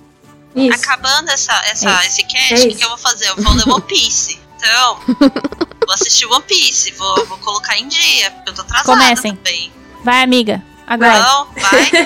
[0.55, 0.85] Isso.
[0.85, 3.29] Acabando essa, essa, é esse cast, o é que eu vou fazer?
[3.29, 4.39] Eu vou ler One Piece.
[4.57, 5.01] Então,
[5.87, 9.37] vou assistir One Piece, vou, vou colocar em dia, porque eu tô atrasada Comecem.
[9.37, 9.73] também.
[10.03, 10.63] Vai, amiga.
[10.91, 11.21] Agora.
[11.21, 12.03] Não, vai, vai.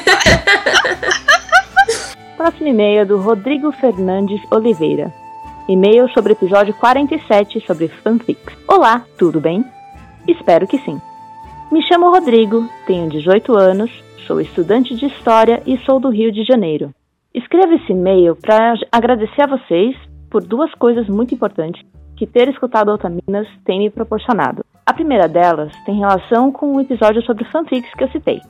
[2.36, 5.10] Próximo e-mail é do Rodrigo Fernandes Oliveira.
[5.66, 8.54] E-mail sobre o episódio 47 sobre fanfics.
[8.68, 9.64] Olá, tudo bem?
[10.28, 11.00] Espero que sim.
[11.72, 13.90] Me chamo Rodrigo, tenho 18 anos,
[14.26, 16.94] sou estudante de História e sou do Rio de Janeiro.
[17.32, 19.96] Escrevo esse e-mail para agradecer a vocês
[20.30, 21.82] por duas coisas muito importantes
[22.18, 24.62] que ter escutado Altaminas tem me proporcionado.
[24.84, 28.42] A primeira delas tem relação com o episódio sobre fanfics que eu citei.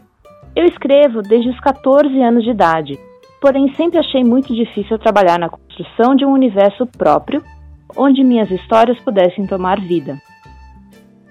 [0.57, 2.99] Eu escrevo desde os 14 anos de idade
[3.45, 7.43] porém sempre achei muito difícil trabalhar na construção de um universo próprio
[7.95, 10.17] onde minhas histórias pudessem tomar vida.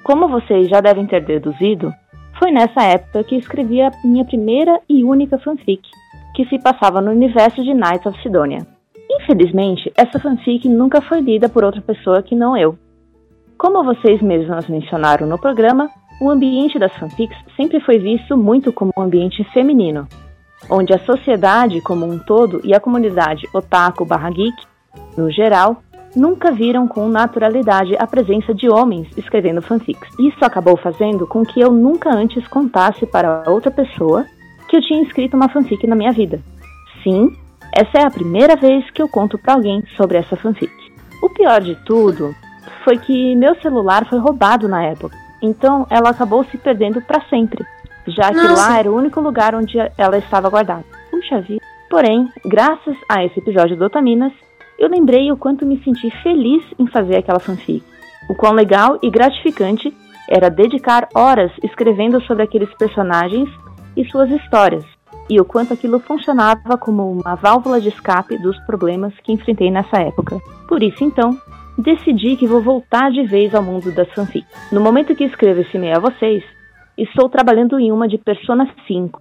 [0.04, 1.92] Como vocês já devem ter deduzido,
[2.38, 5.82] foi nessa época que escrevi a minha primeira e única fanfic,
[6.36, 8.60] que se passava no universo de Knights of Sidonia.
[9.10, 12.78] Infelizmente, essa fanfic nunca foi lida por outra pessoa que não eu.
[13.58, 15.90] Como vocês mesmos mencionaram no programa,
[16.24, 20.08] o ambiente das fanfics sempre foi visto muito como um ambiente feminino,
[20.70, 24.56] onde a sociedade como um todo e a comunidade otaku barra geek,
[25.18, 25.84] no geral,
[26.16, 30.08] nunca viram com naturalidade a presença de homens escrevendo fanfics.
[30.18, 34.26] Isso acabou fazendo com que eu nunca antes contasse para outra pessoa
[34.70, 36.40] que eu tinha escrito uma fanfic na minha vida.
[37.04, 37.36] Sim,
[37.74, 40.72] essa é a primeira vez que eu conto para alguém sobre essa fanfic.
[41.22, 42.34] O pior de tudo
[42.86, 47.64] foi que meu celular foi roubado na época, então ela acabou se perdendo para sempre
[48.08, 48.70] já que Nossa.
[48.70, 50.84] lá era o único lugar onde ela estava guardada.
[51.10, 51.62] Puxa vida.
[51.90, 54.34] Porém, graças a esse episódio do Otaminas,
[54.80, 57.84] eu lembrei o quanto me senti feliz em fazer aquela fanfic.
[58.30, 59.96] O quão legal e gratificante
[60.30, 63.50] era dedicar horas escrevendo sobre aqueles personagens
[63.96, 64.84] e suas histórias,
[65.30, 69.98] e o quanto aquilo funcionava como uma válvula de escape dos problemas que enfrentei nessa
[69.98, 70.42] época.
[70.68, 71.38] Por isso, então,
[71.78, 74.72] decidi que vou voltar de vez ao mundo das fanfics.
[74.72, 76.44] No momento que escrevo esse e-mail a vocês,
[76.96, 79.20] Estou trabalhando em uma de Persona 5,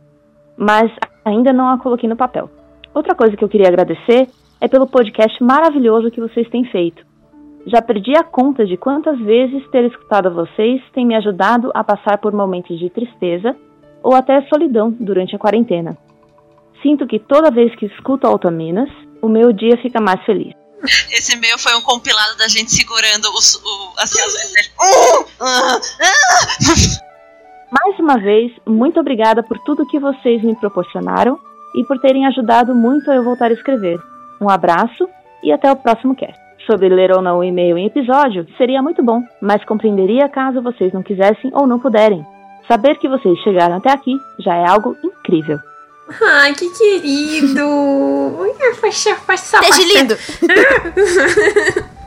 [0.58, 0.92] mas
[1.24, 2.50] ainda não a coloquei no papel.
[2.94, 4.28] Outra coisa que eu queria agradecer
[4.60, 7.02] é pelo podcast maravilhoso que vocês têm feito.
[7.66, 12.18] Já perdi a conta de quantas vezes ter escutado vocês tem me ajudado a passar
[12.18, 13.56] por momentos de tristeza
[14.02, 15.96] ou até solidão durante a quarentena.
[16.82, 18.90] Sinto que toda vez que escuto Altaminas,
[19.22, 20.61] o meu dia fica mais feliz.
[21.10, 24.32] Esse e-mail foi um compilado da gente segurando os, o, assim, as...
[27.70, 31.38] Mais uma vez, muito obrigada por tudo que vocês me proporcionaram
[31.74, 33.98] e por terem ajudado muito a eu voltar a escrever.
[34.40, 35.08] Um abraço
[35.42, 36.38] e até o próximo cast.
[36.66, 40.92] Sobre ler ou não o e-mail em episódio seria muito bom, mas compreenderia caso vocês
[40.92, 42.24] não quisessem ou não puderem.
[42.68, 45.58] Saber que vocês chegaram até aqui já é algo incrível.
[46.20, 47.64] Ai, que querido!
[49.60, 49.82] Passa.
[49.84, 50.16] lindo!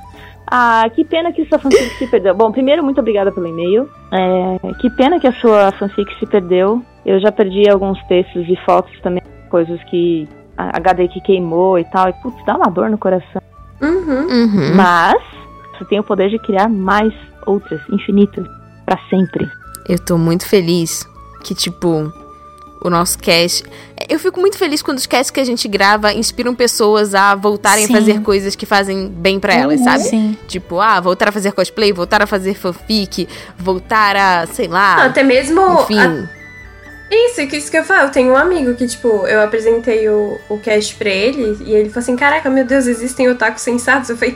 [0.47, 2.35] Ah, que pena que sua fanfic se perdeu.
[2.35, 3.89] Bom, primeiro, muito obrigada pelo e-mail.
[4.11, 6.83] É, que pena que a sua fanfic se perdeu.
[7.05, 10.27] Eu já perdi alguns textos e fotos também, coisas que.
[10.57, 12.09] A HD que queimou e tal.
[12.09, 13.41] E, putz, dá uma dor no coração.
[13.81, 14.27] Uhum.
[14.29, 14.75] Uhum.
[14.75, 15.21] Mas,
[15.73, 17.13] você tem o poder de criar mais
[17.45, 18.45] outras, infinitas,
[18.85, 19.49] para sempre.
[19.89, 21.05] Eu tô muito feliz
[21.43, 22.09] que, tipo,
[22.87, 23.63] o nosso cast.
[24.07, 27.87] Eu fico muito feliz quando os casts que a gente grava inspiram pessoas a voltarem
[27.87, 27.93] sim.
[27.93, 30.03] a fazer coisas que fazem bem para elas, uhum, sabe?
[30.03, 30.37] Sim.
[30.47, 35.05] Tipo, ah, voltar a fazer cosplay, voltar a fazer fanfic, voltar a, sei lá.
[35.05, 35.81] Até mesmo.
[35.81, 35.99] Enfim.
[35.99, 36.35] A...
[37.09, 38.07] Isso, que isso que eu falo.
[38.07, 41.89] Eu tenho um amigo que, tipo, eu apresentei o, o cast pra ele e ele
[41.89, 44.09] falou assim: Caraca, meu Deus, existem otakus sensatos?
[44.09, 44.35] Eu falei: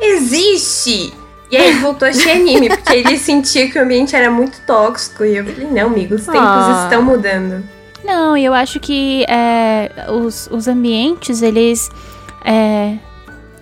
[0.00, 1.12] Existe!
[1.50, 4.60] E aí ele voltou a assistir anime, porque ele sentia que o ambiente era muito
[4.66, 5.24] tóxico.
[5.24, 6.82] E eu falei: Não, amigo, os tempos ah.
[6.84, 7.64] estão mudando.
[8.04, 11.90] Não, eu acho que é, os, os ambientes, eles.
[12.44, 12.96] É,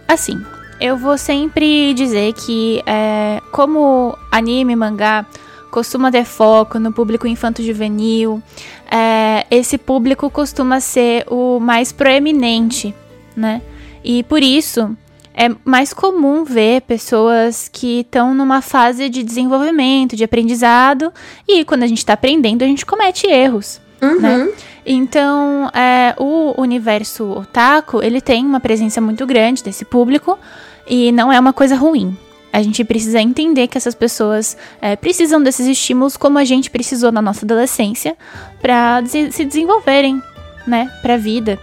[0.07, 0.41] assim,
[0.81, 5.27] eu vou sempre dizer que, é, como anime, mangá
[5.71, 8.43] costuma ter foco no público infanto-juvenil,
[8.91, 12.95] é, esse público costuma ser o mais proeminente,
[13.37, 13.61] né?
[14.03, 14.97] E por isso
[15.35, 21.13] é mais comum ver pessoas que estão numa fase de desenvolvimento, de aprendizado,
[21.47, 23.81] e quando a gente está aprendendo, a gente comete erros.
[24.01, 24.21] Uhum.
[24.21, 24.49] Né?
[24.87, 30.39] Então, é, o universo otaku, ele tem uma presença muito grande desse público
[30.87, 32.17] e não é uma coisa ruim.
[32.51, 37.13] A gente precisa entender que essas pessoas é, precisam desses estímulos como a gente precisou
[37.13, 38.17] na nossa adolescência
[38.61, 40.23] para se desenvolverem,
[40.67, 41.59] né, para a vida.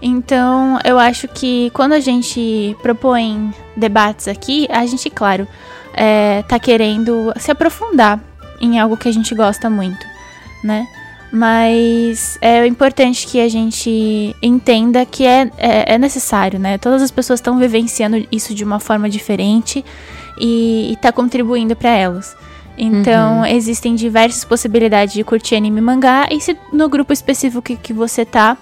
[0.00, 5.48] Então, eu acho que quando a gente propõe debates aqui, a gente, claro,
[5.94, 8.20] é, tá querendo se aprofundar
[8.60, 10.06] em algo que a gente gosta muito,
[10.62, 10.86] né?
[11.32, 16.78] Mas é importante que a gente entenda que é, é, é necessário, né?
[16.78, 19.84] Todas as pessoas estão vivenciando isso de uma forma diferente
[20.38, 22.36] e está contribuindo para elas.
[22.78, 23.46] Então, uhum.
[23.46, 26.28] existem diversas possibilidades de curtir anime e mangá.
[26.30, 28.56] E se no grupo específico que, que você tá,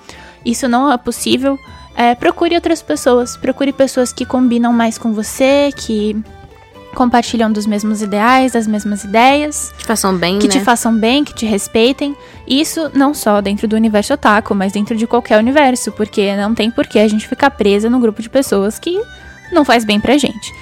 [0.45, 1.59] isso não é possível,
[1.97, 3.37] é, procure outras pessoas.
[3.37, 6.17] Procure pessoas que combinam mais com você, que
[6.95, 9.73] compartilham dos mesmos ideais, das mesmas ideias.
[9.73, 10.53] Que te façam bem, Que né?
[10.53, 12.17] te façam bem, que te respeitem.
[12.47, 15.93] Isso não só dentro do universo otaku, mas dentro de qualquer universo.
[15.93, 19.01] Porque não tem porquê a gente ficar presa num grupo de pessoas que
[19.53, 20.53] não faz bem pra gente.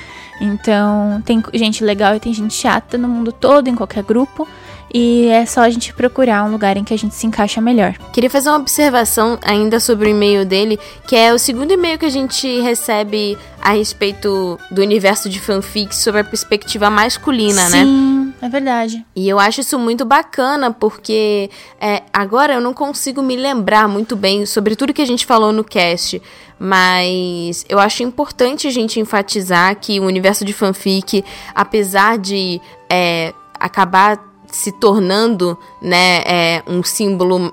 [0.41, 4.49] Então, tem gente legal e tem gente chata no mundo todo, em qualquer grupo.
[4.93, 7.95] E é só a gente procurar um lugar em que a gente se encaixa melhor.
[8.13, 12.05] Queria fazer uma observação ainda sobre o e-mail dele, que é o segundo e-mail que
[12.05, 17.85] a gente recebe a respeito do universo de fanfics sobre a perspectiva masculina, Sim, né?
[17.85, 19.07] Sim, é verdade.
[19.17, 21.49] E eu acho isso muito bacana, porque
[21.81, 25.53] é, agora eu não consigo me lembrar muito bem sobre tudo que a gente falou
[25.53, 26.21] no cast.
[26.59, 31.25] Mas eu acho importante a gente enfatizar que o universo de fanfic,
[31.55, 37.53] apesar de é, acabar se tornando né, é, um símbolo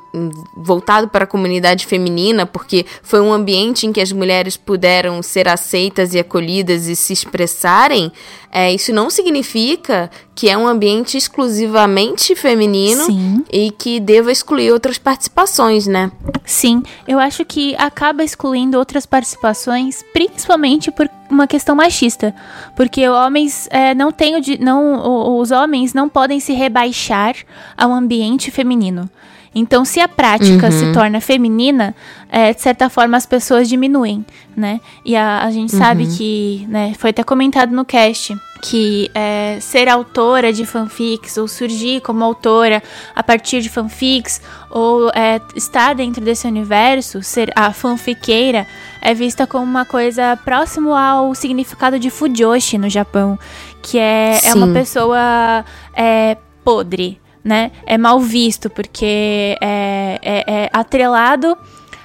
[0.56, 5.48] voltado para a comunidade feminina, porque foi um ambiente em que as mulheres puderam ser
[5.48, 8.12] aceitas e acolhidas e se expressarem,
[8.52, 13.44] é, isso não significa que é um ambiente exclusivamente feminino Sim.
[13.52, 16.12] e que deva excluir outras participações, né?
[16.46, 22.34] Sim, eu acho que acaba excluindo outras participações, principalmente por uma questão machista,
[22.76, 27.36] porque homens é, não têm o de, não os homens não podem se rebaixar
[27.78, 29.10] ao ambiente feminino.
[29.54, 30.72] Então, se a prática uhum.
[30.72, 31.96] se torna feminina,
[32.30, 34.24] é, de certa forma as pessoas diminuem,
[34.56, 34.80] né?
[35.04, 35.80] E a, a gente uhum.
[35.80, 41.48] sabe que, né, foi até comentado no cast, que é, ser autora de fanfics ou
[41.48, 42.84] surgir como autora
[43.16, 48.68] a partir de fanfics ou é, estar dentro desse universo, ser a fanfiqueira,
[49.02, 53.40] é vista como uma coisa próximo ao significado de fujoshi no Japão,
[53.82, 55.64] que é, é uma pessoa
[55.96, 57.72] é, podre, né?
[57.86, 61.58] É mal visto porque é, é, é atrelado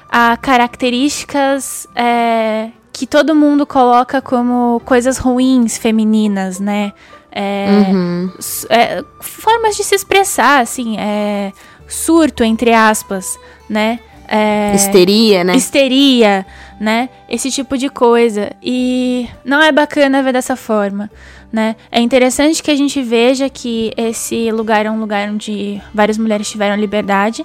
[0.09, 6.92] a características é, que todo mundo coloca como coisas ruins femininas, né?
[7.32, 8.30] É, uhum.
[8.70, 11.53] é, formas de se expressar, assim, é,
[11.88, 13.36] surto, entre aspas,
[13.68, 13.99] né?
[14.28, 15.57] É, histeria, né?
[15.57, 16.47] Histeria,
[16.80, 17.09] né?
[17.28, 18.53] Esse tipo de coisa.
[18.62, 21.11] E não é bacana ver dessa forma,
[21.53, 21.74] né?
[21.90, 26.49] É interessante que a gente veja que esse lugar é um lugar onde várias mulheres
[26.49, 27.45] tiveram liberdade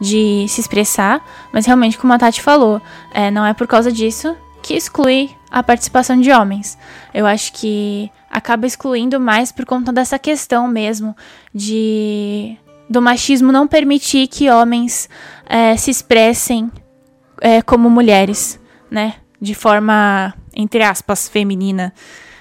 [0.00, 1.22] de se expressar,
[1.52, 2.80] mas realmente, como a Tati falou,
[3.12, 4.34] é, não é por causa disso
[4.66, 6.76] que exclui a participação de homens.
[7.14, 11.16] Eu acho que acaba excluindo mais por conta dessa questão mesmo
[11.54, 12.56] de
[12.90, 15.08] do machismo não permitir que homens
[15.48, 16.70] é, se expressem
[17.40, 18.58] é, como mulheres,
[18.90, 19.14] né?
[19.40, 21.92] De forma, entre aspas, feminina,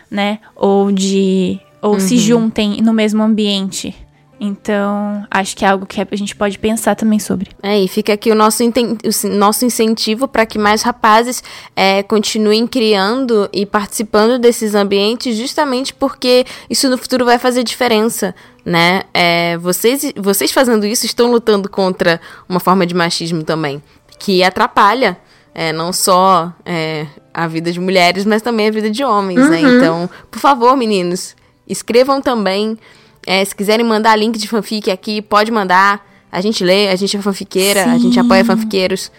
[0.09, 0.39] né?
[0.55, 1.59] Ou de.
[1.79, 1.99] Ou uhum.
[1.99, 3.95] se juntem no mesmo ambiente.
[4.39, 7.49] Então, acho que é algo que a gente pode pensar também sobre.
[7.63, 11.41] É, e fica aqui o nosso, o nosso incentivo para que mais rapazes
[11.75, 18.35] é, continuem criando e participando desses ambientes, justamente porque isso no futuro vai fazer diferença,
[18.65, 19.03] né?
[19.13, 23.81] É, vocês, vocês fazendo isso estão lutando contra uma forma de machismo também,
[24.19, 25.17] que atrapalha
[25.55, 29.57] é, não só é, a vida de mulheres, mas também a vida de homens, né?
[29.57, 29.63] uhum.
[29.63, 29.77] né?
[29.77, 31.33] Então, por favor, meninos,
[31.65, 32.77] escrevam também.
[33.25, 36.05] É, se quiserem mandar link de fanfic aqui, pode mandar.
[36.31, 37.89] A gente lê, a gente é fanfiqueira, Sim.
[37.89, 39.11] a gente apoia fanfiqueiros.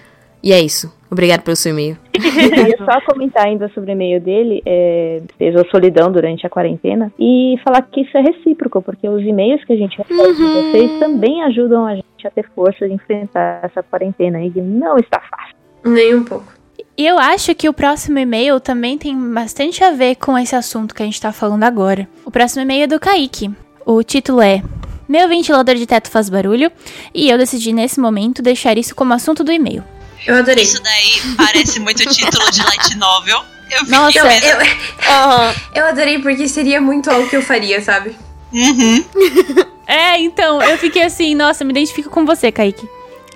[0.43, 0.95] E é isso.
[1.11, 1.97] Obrigado pelo seu e-mail.
[2.15, 6.51] Eu queria só comentar ainda sobre o e-mail dele, é, teve a solidão durante a
[6.51, 10.35] quarentena, e falar que isso é recíproco, porque os e-mails que a gente recebe uhum.
[10.35, 14.61] de vocês também ajudam a gente a ter força de enfrentar essa quarentena aí, que
[14.61, 15.55] não está fácil.
[15.85, 16.53] Nem um pouco.
[16.99, 20.95] E eu acho que o próximo e-mail também tem bastante a ver com esse assunto
[20.95, 22.09] que a gente tá falando agora.
[22.25, 23.51] O próximo e-mail é do Kaique.
[23.89, 24.65] O título é
[25.09, 26.73] Meu ventilador de teto faz barulho
[27.15, 29.85] e eu decidi nesse momento deixar isso como assunto do e-mail.
[30.27, 30.65] Eu adorei.
[30.65, 33.45] Isso daí parece muito título de light novel.
[33.71, 35.55] Eu Nossa, eu, eu, uhum.
[35.73, 38.17] eu adorei porque seria muito algo que eu faria, sabe?
[38.53, 39.05] Uhum.
[39.87, 42.89] é, então, eu fiquei assim, nossa, me identifico com você, Kaique.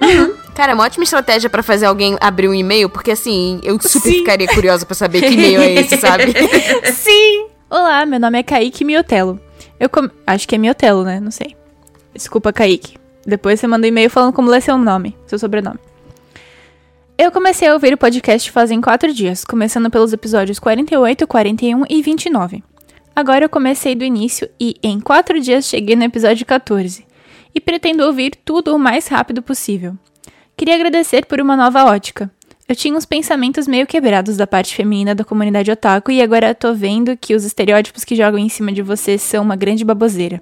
[0.02, 0.34] Uhum.
[0.52, 4.10] Cara, é uma ótima estratégia para fazer alguém abrir um e-mail, porque assim, eu super
[4.10, 4.18] Sim.
[4.18, 6.34] ficaria curiosa para saber que e-mail é esse, sabe?
[6.92, 7.46] Sim!
[7.70, 9.40] Olá, meu nome é Kaique Miotelo.
[9.80, 10.10] Eu com...
[10.26, 11.18] Acho que é Miotelo, né?
[11.18, 11.56] Não sei.
[12.14, 12.98] Desculpa, Kaique.
[13.26, 15.78] Depois você manda um e-mail falando como lê seu nome, seu sobrenome.
[17.16, 22.02] Eu comecei a ouvir o podcast fazem quatro dias, começando pelos episódios 48, 41 e
[22.02, 22.62] 29.
[23.14, 27.06] Agora eu comecei do início e, em quatro dias, cheguei no episódio 14.
[27.54, 29.96] E pretendo ouvir tudo o mais rápido possível.
[30.56, 32.30] Queria agradecer por uma nova ótica.
[32.70, 36.72] Eu tinha uns pensamentos meio quebrados da parte feminina da comunidade otaku e agora tô
[36.72, 40.40] vendo que os estereótipos que jogam em cima de você são uma grande baboseira.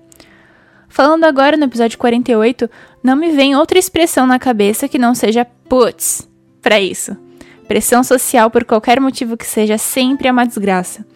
[0.91, 2.69] Falando agora no episódio 48,
[3.03, 6.29] não me vem outra expressão na cabeça que não seja putz
[6.61, 7.17] para isso.
[7.67, 11.07] Pressão social por qualquer motivo que seja sempre é uma desgraça.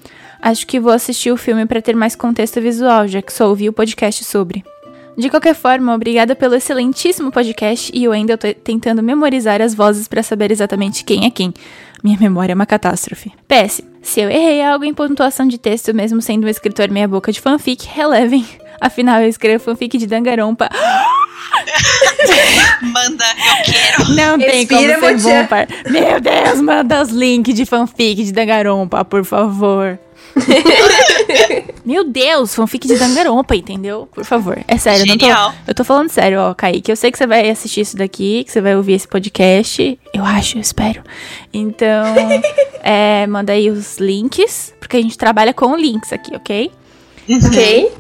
[0.41, 3.69] Acho que vou assistir o filme para ter mais contexto visual, já que só ouvi
[3.69, 4.65] o podcast sobre.
[5.17, 10.09] De qualquer forma, obrigada pelo excelentíssimo podcast e eu ainda tô tentando memorizar as vozes
[10.09, 11.53] para saber exatamente quem é quem.
[12.03, 13.31] Minha memória é uma catástrofe.
[13.47, 17.31] PS, se eu errei algo em pontuação de texto, mesmo sendo um escritor meia boca
[17.31, 18.45] de fanfic, relevem.
[18.81, 20.69] Afinal, eu escrevo fanfic de Dangarompa.
[22.83, 24.15] manda, eu quero.
[24.15, 25.67] Não tem Respira, como ser bom, par.
[25.89, 29.99] Meu Deus, manda os links de fanfic de Dangarompa, por favor.
[31.85, 34.09] Meu Deus, fanfic de Dangarompa, entendeu?
[34.13, 34.59] Por favor.
[34.69, 35.27] É sério, não tô,
[35.67, 36.91] eu tô falando sério, ó, Kaique.
[36.91, 39.99] Eu sei que você vai assistir isso daqui, que você vai ouvir esse podcast.
[40.15, 41.03] Eu acho, eu espero.
[41.53, 42.15] Então,
[42.83, 46.71] é, manda aí os links, porque a gente trabalha com links aqui, ok?
[47.47, 47.93] Ok.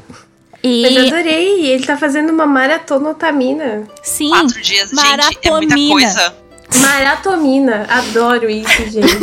[0.62, 0.83] E...
[0.83, 3.83] Mas adorei, ele tá fazendo uma maratona otamina.
[4.03, 4.30] Sim.
[4.30, 5.33] Quatro dias, maratomina.
[5.33, 6.41] gente, é muita coisa.
[6.81, 9.18] Maratomina, adoro isso, gente.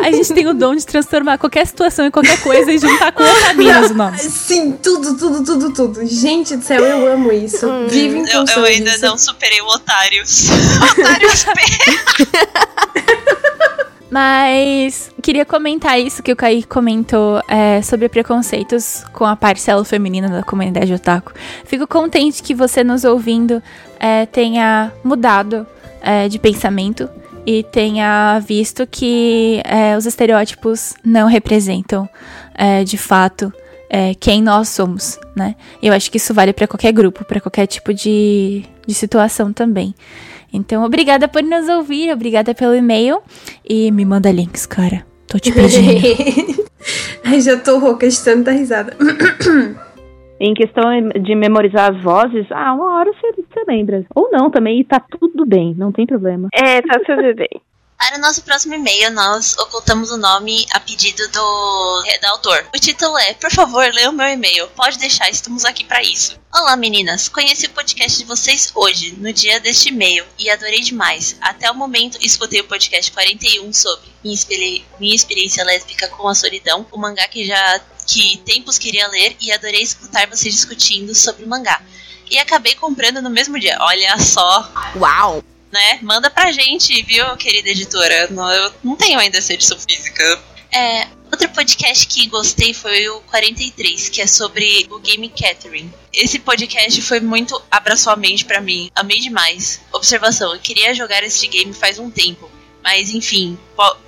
[0.00, 3.22] a gente tem o dom de transformar qualquer situação em qualquer coisa e juntar com
[3.22, 4.18] otaminas o nome.
[4.18, 6.06] Sim, tudo, tudo, tudo, tudo.
[6.06, 7.66] Gente do céu, eu amo isso.
[7.66, 7.86] Hum.
[7.88, 9.04] Vivo em eu, eu ainda disso.
[9.04, 10.46] não superei o Otários.
[10.98, 11.52] Otários P.
[14.10, 20.28] Mas queria comentar isso que o Kaique comentou é, sobre preconceitos com a parcela feminina
[20.28, 21.32] da comunidade otaku.
[21.64, 23.60] Fico contente que você nos ouvindo
[23.98, 25.66] é, tenha mudado
[26.04, 27.08] é, de pensamento
[27.46, 32.08] e tenha visto que é, os estereótipos não representam
[32.54, 33.52] é, de fato
[33.90, 35.54] é, quem nós somos, né?
[35.82, 39.94] Eu acho que isso vale para qualquer grupo, para qualquer tipo de, de situação também.
[40.52, 43.20] Então, obrigada por nos ouvir, obrigada pelo e-mail
[43.68, 45.04] e me manda links, cara.
[45.26, 46.64] Tô te pedindo.
[47.24, 48.96] Ai, já tô rouca de tanta risada.
[50.40, 50.84] Em questão
[51.22, 54.04] de memorizar as vozes, ah, uma hora você, você lembra.
[54.14, 56.48] Ou não também, e tá tudo bem, não tem problema.
[56.52, 57.48] É, tá tudo bem.
[57.96, 62.66] Para o nosso próximo e-mail, nós ocultamos o nome a pedido do, do autor.
[62.74, 64.68] O título é: Por favor, leia o meu e-mail.
[64.76, 66.38] Pode deixar, estamos aqui para isso.
[66.52, 67.30] Olá, meninas.
[67.30, 71.38] Conheci o podcast de vocês hoje, no dia deste e-mail, e adorei demais.
[71.40, 76.86] Até o momento, escutei o podcast 41 sobre minha, minha experiência lésbica com a solidão,
[76.92, 81.82] o mangá que já que tempos queria ler e adorei escutar vocês discutindo sobre mangá.
[82.30, 83.76] E acabei comprando no mesmo dia.
[83.80, 84.72] Olha só.
[84.96, 85.42] Uau!
[85.72, 85.98] Né?
[86.02, 88.28] Manda pra gente, viu, querida editora?
[88.30, 90.42] Não, eu não tenho ainda essa edição física.
[90.70, 95.92] É, outro podcast que gostei foi o 43, que é sobre o game Catherine.
[96.12, 98.90] Esse podcast foi muito abraçou a mente para mim.
[98.94, 99.80] Amei demais.
[99.92, 102.50] Observação, eu queria jogar esse game faz um tempo.
[102.82, 103.58] Mas enfim,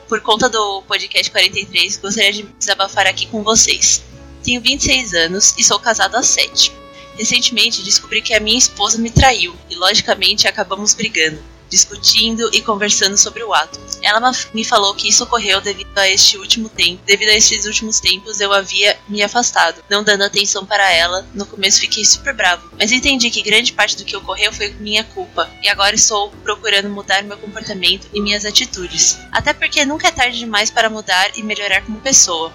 [0.08, 4.02] por conta do podcast 43, gostaria de desabafar aqui com vocês.
[4.42, 6.72] Tenho 26 anos e sou casado há 7.
[7.18, 13.16] Recentemente descobri que a minha esposa me traiu e, logicamente, acabamos brigando, discutindo e conversando
[13.16, 13.78] sobre o ato.
[14.02, 17.02] Ela me falou que isso ocorreu devido a este último tempo.
[17.04, 21.26] Devido a esses últimos tempos, eu havia me afastado, não dando atenção para ela.
[21.34, 25.04] No começo fiquei super bravo, mas entendi que grande parte do que ocorreu foi minha
[25.04, 29.18] culpa e agora estou procurando mudar meu comportamento e minhas atitudes.
[29.32, 32.52] Até porque nunca é tarde demais para mudar e melhorar como pessoa.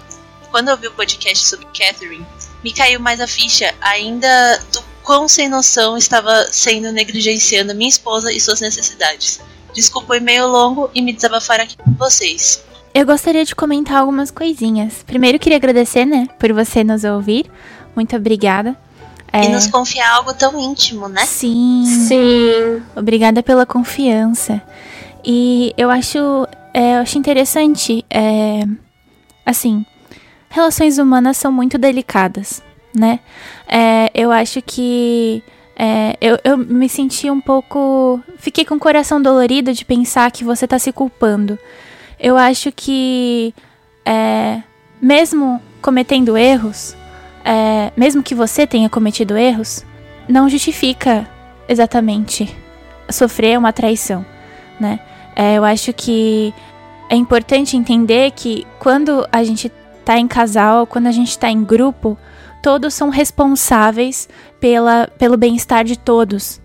[0.50, 2.26] Quando ouvi o podcast sobre Catherine,
[2.62, 8.32] me caiu mais a ficha ainda do quão sem noção estava sendo negligenciando minha esposa
[8.32, 9.40] e suas necessidades.
[9.74, 12.62] Desculpa o e-mail longo e me desabafar aqui com vocês.
[12.94, 15.02] Eu gostaria de comentar algumas coisinhas.
[15.06, 17.50] Primeiro, queria agradecer, né, por você nos ouvir.
[17.96, 18.76] Muito obrigada.
[19.32, 19.46] É...
[19.46, 21.24] E nos confiar algo tão íntimo, né?
[21.24, 21.84] Sim.
[21.86, 22.82] Sim.
[22.94, 24.60] Obrigada pela confiança.
[25.24, 26.18] E eu acho,
[26.74, 28.64] é, eu acho interessante, é,
[29.46, 29.86] assim,
[30.50, 32.62] relações humanas são muito delicadas,
[32.94, 33.20] né?
[33.66, 35.42] É, eu acho que
[35.76, 38.20] é, eu, eu me senti um pouco.
[38.38, 41.58] Fiquei com o coração dolorido de pensar que você tá se culpando.
[42.18, 43.54] Eu acho que,
[44.04, 44.62] é,
[45.00, 46.94] mesmo cometendo erros,
[47.44, 49.84] é, mesmo que você tenha cometido erros,
[50.28, 51.28] não justifica
[51.68, 52.54] exatamente
[53.10, 54.24] sofrer uma traição,
[54.78, 55.00] né?
[55.34, 56.54] É, eu acho que
[57.08, 59.70] é importante entender que quando a gente
[60.04, 62.16] tá em casal, quando a gente tá em grupo,
[62.62, 64.28] todos são responsáveis
[64.60, 66.62] pela, pelo bem-estar de todos.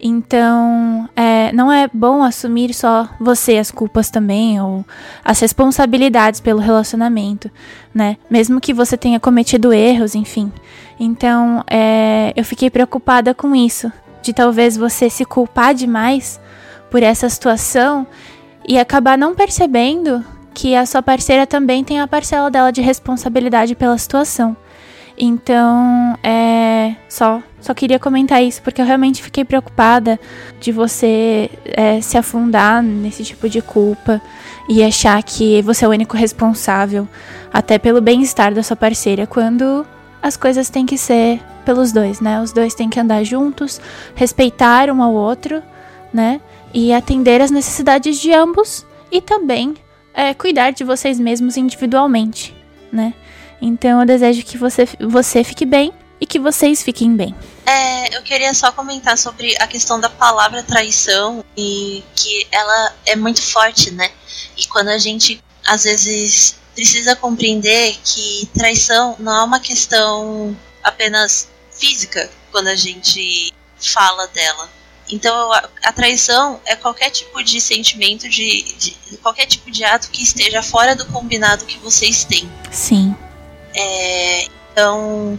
[0.00, 4.84] Então, é, não é bom assumir só você as culpas também, ou
[5.24, 7.50] as responsabilidades pelo relacionamento,
[7.92, 8.16] né?
[8.30, 10.52] Mesmo que você tenha cometido erros, enfim.
[11.00, 13.90] Então, é, eu fiquei preocupada com isso,
[14.22, 16.40] de talvez você se culpar demais
[16.90, 18.06] por essa situação
[18.68, 20.24] e acabar não percebendo
[20.54, 24.56] que a sua parceira também tem a parcela dela de responsabilidade pela situação.
[25.18, 30.18] Então, é, só só queria comentar isso porque eu realmente fiquei preocupada
[30.60, 34.22] de você é, se afundar nesse tipo de culpa
[34.68, 37.08] e achar que você é o único responsável,
[37.52, 39.84] até pelo bem-estar da sua parceira, quando
[40.22, 42.40] as coisas têm que ser pelos dois, né?
[42.40, 43.80] Os dois têm que andar juntos,
[44.14, 45.62] respeitar um ao outro,
[46.12, 46.40] né?
[46.72, 49.74] E atender as necessidades de ambos e também
[50.14, 52.54] é, cuidar de vocês mesmos individualmente,
[52.92, 53.14] né?
[53.60, 57.34] Então eu desejo que você, você fique bem e que vocês fiquem bem.
[57.66, 63.16] É, eu queria só comentar sobre a questão da palavra traição e que ela é
[63.16, 64.10] muito forte, né?
[64.56, 71.48] E quando a gente às vezes precisa compreender que traição não é uma questão apenas
[71.70, 74.68] física quando a gente fala dela.
[75.10, 75.52] Então
[75.82, 80.62] a traição é qualquer tipo de sentimento de, de qualquer tipo de ato que esteja
[80.62, 82.48] fora do combinado que vocês têm.
[82.70, 83.16] Sim.
[83.74, 85.38] É, então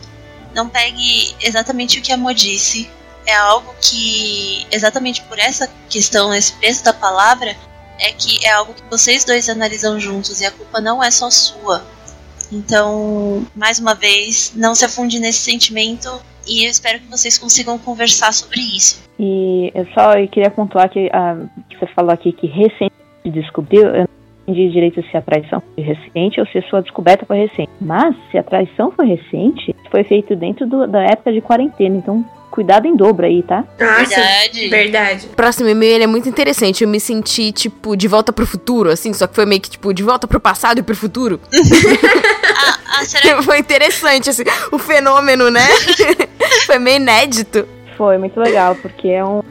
[0.53, 2.89] não pegue exatamente o que a Mo disse.
[3.25, 7.55] É algo que, exatamente por essa questão, esse peso da palavra,
[7.99, 11.29] é que é algo que vocês dois analisam juntos e a culpa não é só
[11.29, 11.83] sua.
[12.51, 16.09] Então, mais uma vez, não se afunde nesse sentimento
[16.47, 19.03] e eu espero que vocês consigam conversar sobre isso.
[19.19, 22.93] E eu só queria pontuar que, uh, que você falou aqui que recente
[23.25, 24.08] descobriu, eu
[24.49, 27.69] entendi direito se a traição foi recente ou se a sua descoberta foi recente.
[27.79, 32.25] Mas se a traição foi recente, foi feito dentro do, da época de quarentena, então
[32.49, 33.63] cuidado em dobro aí, tá?
[33.79, 34.67] Nossa, verdade.
[34.67, 35.27] Verdade.
[35.27, 36.83] O próximo e-mail ele é muito interessante.
[36.83, 39.93] Eu me senti, tipo, de volta pro futuro, assim, só que foi meio que, tipo,
[39.93, 41.39] de volta pro passado e pro futuro.
[41.53, 43.41] ah, ah, será...
[43.43, 45.65] Foi interessante, assim, o fenômeno, né?
[46.65, 47.67] foi meio inédito.
[47.95, 49.41] Foi muito legal, porque é um,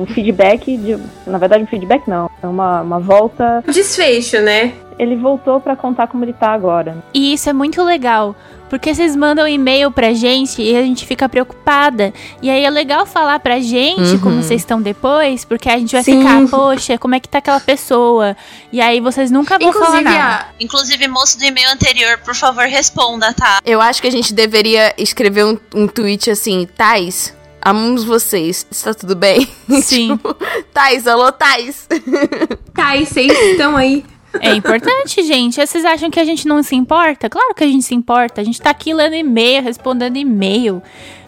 [0.00, 0.98] um feedback de.
[1.26, 2.30] Na verdade, um feedback não.
[2.42, 3.62] É uma, uma volta.
[3.66, 4.72] Desfecho, né?
[4.98, 7.02] Ele voltou para contar como ele tá agora.
[7.14, 8.36] E isso é muito legal.
[8.70, 12.14] Porque vocês mandam e-mail pra gente e a gente fica preocupada.
[12.40, 14.20] E aí é legal falar pra gente uhum.
[14.20, 16.18] como vocês estão depois, porque a gente vai Sim.
[16.18, 18.36] ficar, poxa, como é que tá aquela pessoa?
[18.72, 20.44] E aí vocês nunca vão Inclusive, falar nada.
[20.44, 20.46] A...
[20.60, 23.58] Inclusive, moço do e-mail anterior, por favor, responda, tá?
[23.64, 28.66] Eu acho que a gente deveria escrever um, um tweet assim, Tais, Amamos vocês.
[28.70, 29.46] Está tudo bem?
[29.82, 30.16] Sim.
[30.16, 30.34] tipo,
[30.72, 31.86] Thais, alô, Thais.
[32.74, 34.04] Thais, vocês estão aí.
[34.40, 35.64] É importante, gente.
[35.64, 37.28] Vocês acham que a gente não se importa?
[37.28, 38.40] Claro que a gente se importa.
[38.40, 40.82] A gente tá aqui lendo e-mail, respondendo e-mail,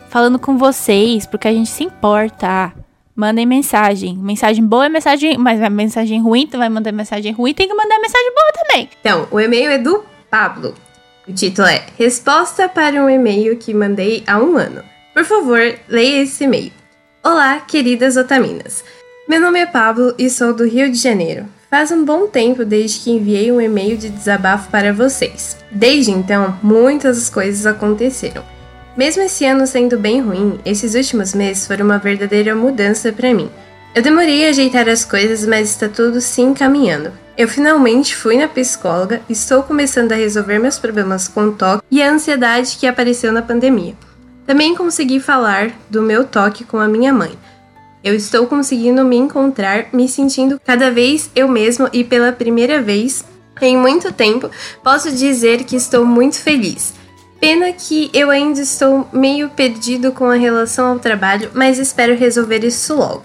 [0.09, 2.72] falando com vocês, porque a gente se importa.
[3.14, 4.16] Mandem mensagem.
[4.16, 5.37] Mensagem boa é mensagem.
[5.37, 8.89] Mas é mensagem ruim, tu vai mandar mensagem ruim, tem que mandar mensagem boa também.
[9.01, 10.74] Então, o e-mail é do Pablo.
[11.26, 14.83] O título é Resposta para um e-mail que mandei há um ano.
[15.15, 16.73] Por favor, leia esse e-mail.
[17.23, 18.83] Olá, queridas otaminas.
[19.29, 21.45] Meu nome é Pablo e sou do Rio de Janeiro.
[21.71, 25.59] Faz um bom tempo desde que enviei um e-mail de desabafo para vocês.
[25.71, 28.43] Desde então, muitas coisas aconteceram.
[28.97, 33.51] Mesmo esse ano sendo bem ruim, esses últimos meses foram uma verdadeira mudança para mim.
[33.95, 37.13] Eu demorei a ajeitar as coisas, mas está tudo se encaminhando.
[37.37, 41.85] Eu finalmente fui na psicóloga e estou começando a resolver meus problemas com o toque
[41.91, 43.95] e a ansiedade que apareceu na pandemia.
[44.53, 47.32] Também consegui falar do meu toque com a minha mãe.
[48.05, 53.24] Eu estou conseguindo me encontrar, me sentindo cada vez eu mesmo e pela primeira vez
[53.62, 54.50] em muito tempo
[54.84, 56.92] posso dizer que estou muito feliz.
[57.40, 62.62] Pena que eu ainda estou meio perdido com a relação ao trabalho, mas espero resolver
[62.62, 63.24] isso logo.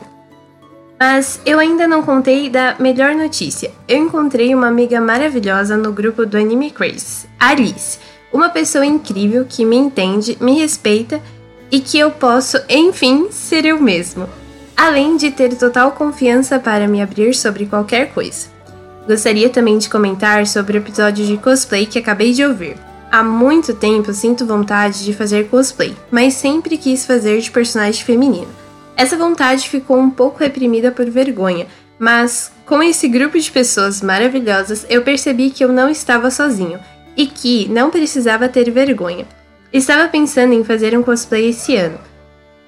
[0.98, 3.70] Mas eu ainda não contei da melhor notícia.
[3.86, 8.00] Eu encontrei uma amiga maravilhosa no grupo do Anime Craze, Alice,
[8.32, 11.22] uma pessoa incrível que me entende, me respeita
[11.72, 14.28] e que eu posso, enfim, ser eu mesmo
[14.78, 18.48] além de ter total confiança para me abrir sobre qualquer coisa.
[19.08, 22.78] Gostaria também de comentar sobre o episódio de cosplay que acabei de ouvir.
[23.12, 28.50] Há muito tempo sinto vontade de fazer cosplay, mas sempre quis fazer de personagem feminino.
[28.96, 31.66] Essa vontade ficou um pouco reprimida por vergonha,
[31.98, 36.80] mas com esse grupo de pessoas maravilhosas eu percebi que eu não estava sozinho
[37.18, 39.26] e que não precisava ter vergonha.
[39.74, 42.00] Estava pensando em fazer um cosplay esse ano,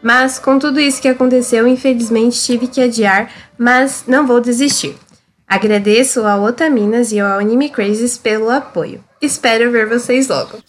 [0.02, 4.97] mas com tudo isso que aconteceu, infelizmente tive que adiar, mas não vou desistir.
[5.47, 9.04] Agradeço ao Otaminas e ao Anime Crazes pelo apoio.
[9.22, 10.58] Espero ver vocês logo.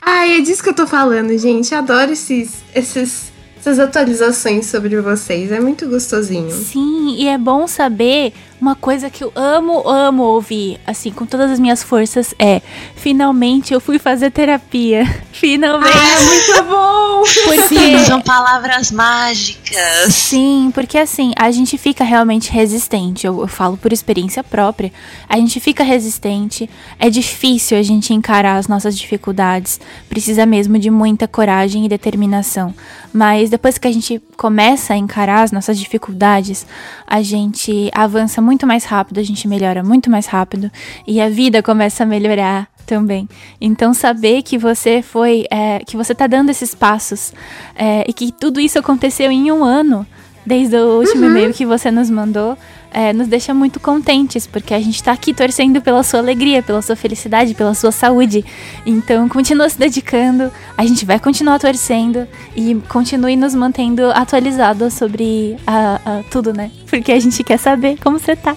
[0.00, 1.74] Ai, é disso que eu tô falando, gente.
[1.74, 5.52] Adoro esses, esses essas atualizações sobre vocês.
[5.52, 6.50] É muito gostosinho.
[6.50, 11.50] Sim, e é bom saber uma coisa que eu amo, amo ouvir, assim, com todas
[11.50, 12.60] as minhas forças, é:
[12.96, 15.04] finalmente eu fui fazer terapia.
[15.32, 15.96] Finalmente.
[15.96, 17.22] Ah, muito bom!
[17.44, 17.98] Porque...
[18.04, 20.12] São palavras mágicas.
[20.12, 23.24] Sim, porque assim, a gente fica realmente resistente.
[23.24, 24.92] Eu, eu falo por experiência própria.
[25.28, 26.68] A gente fica resistente.
[26.98, 29.80] É difícil a gente encarar as nossas dificuldades.
[30.08, 32.74] Precisa mesmo de muita coragem e determinação.
[33.12, 36.66] Mas depois que a gente começa a encarar as nossas dificuldades,
[37.06, 40.70] a gente avança muito mais rápido, a gente melhora muito mais rápido
[41.06, 43.28] e a vida começa a melhorar também.
[43.60, 47.34] Então saber que você foi, é, que você tá dando esses passos
[47.76, 50.06] é, e que tudo isso aconteceu em um ano,
[50.46, 51.30] desde o último uhum.
[51.30, 52.56] e-mail que você nos mandou,
[52.92, 56.82] é, nos deixa muito contentes, porque a gente está aqui torcendo pela sua alegria, pela
[56.82, 58.44] sua felicidade, pela sua saúde.
[58.86, 62.26] Então, continua se dedicando, a gente vai continuar torcendo
[62.56, 66.70] e continue nos mantendo atualizados sobre a, a tudo, né?
[66.88, 68.56] Porque a gente quer saber como você tá.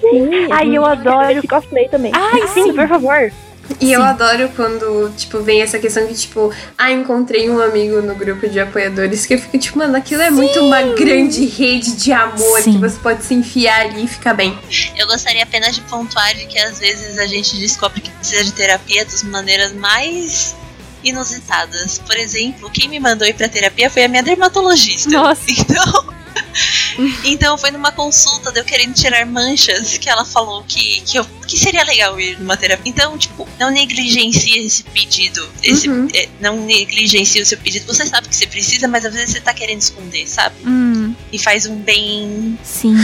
[0.00, 2.12] Sim, Ai, eu adoro esse cosplay também.
[2.14, 3.32] Ai, sim, sim por favor.
[3.80, 3.94] E Sim.
[3.94, 8.48] eu adoro quando, tipo, vem essa questão que, tipo, ah, encontrei um amigo no grupo
[8.48, 10.34] de apoiadores que eu fico, tipo, mano, aquilo é Sim.
[10.34, 12.72] muito uma grande rede de amor Sim.
[12.72, 14.58] que você pode se enfiar ali e ficar bem.
[14.96, 18.52] Eu gostaria apenas de pontuar de que às vezes a gente descobre que precisa de
[18.52, 20.56] terapia das maneiras mais
[21.04, 21.98] inusitadas.
[21.98, 25.10] Por exemplo, quem me mandou ir pra terapia foi a minha dermatologista.
[25.10, 25.42] Nossa.
[25.52, 26.21] Então.
[27.24, 31.24] então foi numa consulta de eu querendo tirar manchas que ela falou que, que, eu,
[31.46, 32.90] que seria legal ir numa terapia.
[32.90, 35.48] Então, tipo, não negligencie esse pedido.
[35.62, 36.08] Esse, uhum.
[36.14, 37.86] é, não negligencie o seu pedido.
[37.86, 40.54] Você sabe que você precisa, mas às vezes você tá querendo esconder, sabe?
[40.66, 41.14] Hum.
[41.32, 42.58] E faz um bem.
[42.62, 42.96] Sim.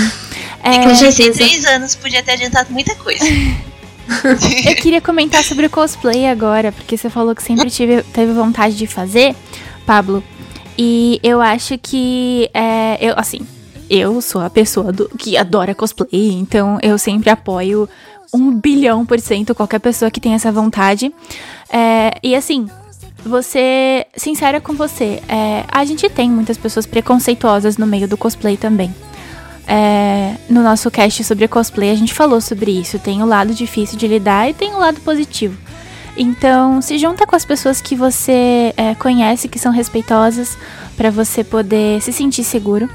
[0.63, 0.75] É...
[0.75, 3.25] E com 63 anos podia ter adiantado muita coisa.
[4.67, 8.77] eu queria comentar sobre o cosplay agora, porque você falou que sempre tive, teve vontade
[8.77, 9.35] de fazer,
[9.87, 10.23] Pablo.
[10.79, 13.41] E eu acho que, é, eu, assim,
[13.91, 17.89] eu sou a pessoa do, que adora cosplay, então eu sempre apoio
[18.33, 21.13] um bilhão por cento qualquer pessoa que tem essa vontade.
[21.69, 22.69] É, e assim,
[23.25, 28.57] você, sincera com você, é, a gente tem muitas pessoas preconceituosas no meio do cosplay
[28.57, 28.95] também.
[29.67, 32.99] É, no nosso cast sobre cosplay a gente falou sobre isso.
[32.99, 35.59] Tem o lado difícil de lidar e tem o lado positivo.
[36.19, 40.59] Então, se junta com as pessoas que você é, conhece, que são respeitosas,
[40.97, 42.91] para você poder se sentir seguro.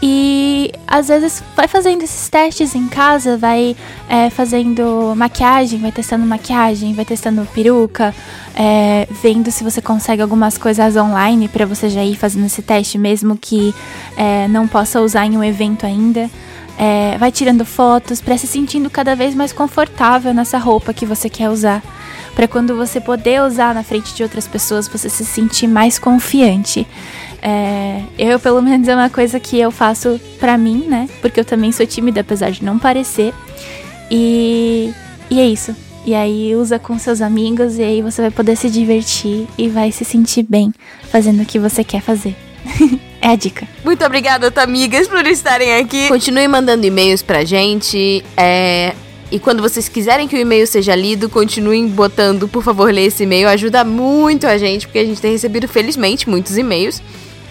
[0.00, 3.74] E às vezes vai fazendo esses testes em casa, vai
[4.08, 8.14] é, fazendo maquiagem, vai testando maquiagem, vai testando peruca,
[8.54, 12.98] é, vendo se você consegue algumas coisas online para você já ir fazendo esse teste,
[12.98, 13.74] mesmo que
[14.16, 16.30] é, não possa usar em um evento ainda.
[16.78, 21.30] É, vai tirando fotos para se sentindo cada vez mais confortável nessa roupa que você
[21.30, 21.82] quer usar
[22.34, 26.86] para quando você poder usar na frente de outras pessoas, você se sentir mais confiante.
[27.40, 31.08] É, eu, pelo menos, é uma coisa que eu faço pra mim, né?
[31.20, 33.32] Porque eu também sou tímida, apesar de não parecer.
[34.10, 34.92] E,
[35.30, 35.74] e é isso.
[36.04, 39.90] E aí usa com seus amigos e aí você vai poder se divertir e vai
[39.90, 40.72] se sentir bem
[41.10, 42.36] fazendo o que você quer fazer.
[43.20, 43.66] é a dica.
[43.84, 46.08] Muito obrigada, amigas, por estarem aqui.
[46.08, 48.24] Continue mandando e-mails pra gente.
[48.36, 48.94] É,
[49.30, 53.24] e quando vocês quiserem que o e-mail seja lido, continuem botando, por favor, ler esse
[53.24, 53.48] e-mail.
[53.48, 57.02] Ajuda muito a gente, porque a gente tem recebido, felizmente, muitos e-mails.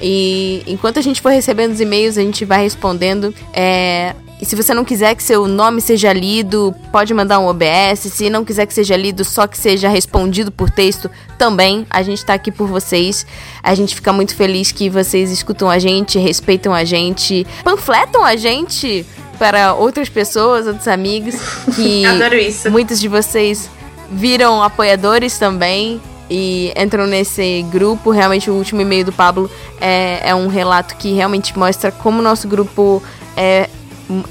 [0.02, 3.34] E enquanto a gente for recebendo os e-mails, a gente vai respondendo.
[3.54, 4.16] É...
[4.44, 8.00] E se você não quiser que seu nome seja lido, pode mandar um OBS.
[8.12, 11.88] Se não quiser que seja lido, só que seja respondido por texto, também.
[11.90, 13.26] A gente tá aqui por vocês.
[13.64, 18.36] A gente fica muito feliz que vocês escutam a gente, respeitam a gente, panfletam a
[18.36, 19.06] gente
[19.40, 21.36] para outras pessoas, outros amigos
[21.74, 22.70] que Adoro isso.
[22.70, 23.70] muitos de vocês
[24.12, 28.12] viram apoiadores também e entram nesse grupo.
[28.12, 32.22] Realmente, o último e-mail do Pablo é, é um relato que realmente mostra como o
[32.22, 33.02] nosso grupo
[33.38, 33.70] é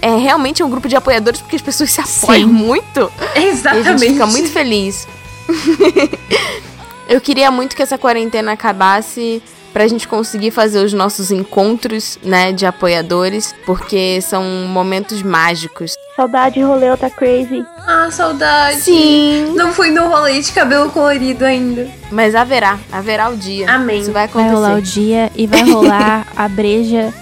[0.01, 2.55] é realmente um grupo de apoiadores porque as pessoas se apoiam Sim.
[2.55, 3.13] muito.
[3.35, 3.87] Exatamente.
[3.87, 5.07] E a gente fica muito feliz.
[7.09, 12.53] Eu queria muito que essa quarentena acabasse pra gente conseguir fazer os nossos encontros, né,
[12.53, 15.95] de apoiadores, porque são momentos mágicos.
[16.15, 17.65] Saudade, rolê tá crazy.
[17.87, 18.81] Ah, saudade.
[18.81, 19.55] Sim.
[19.57, 21.89] Não fui no rolê de cabelo colorido ainda.
[22.11, 23.71] Mas haverá, haverá o dia.
[23.71, 24.01] Amém.
[24.01, 24.49] Isso vai acontecer.
[24.49, 27.13] Vai rolar o dia e vai rolar a breja,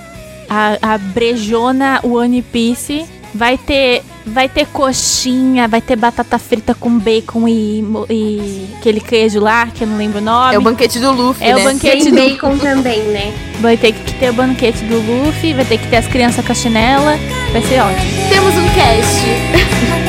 [0.51, 3.07] a, a brejona One Piece.
[3.33, 7.81] Vai ter Vai ter coxinha, vai ter batata frita com bacon e,
[8.11, 10.55] e aquele queijo lá, que eu não lembro o nome.
[10.55, 11.61] É o banquete do Luffy, É né?
[11.61, 12.17] o banquete Tem do...
[12.17, 13.33] bacon também, né?
[13.61, 16.53] Vai ter que ter o banquete do Luffy, vai ter que ter as crianças com
[16.53, 17.19] a chinela.
[17.51, 18.29] Vai ser ótimo.
[18.29, 19.91] Temos um cast.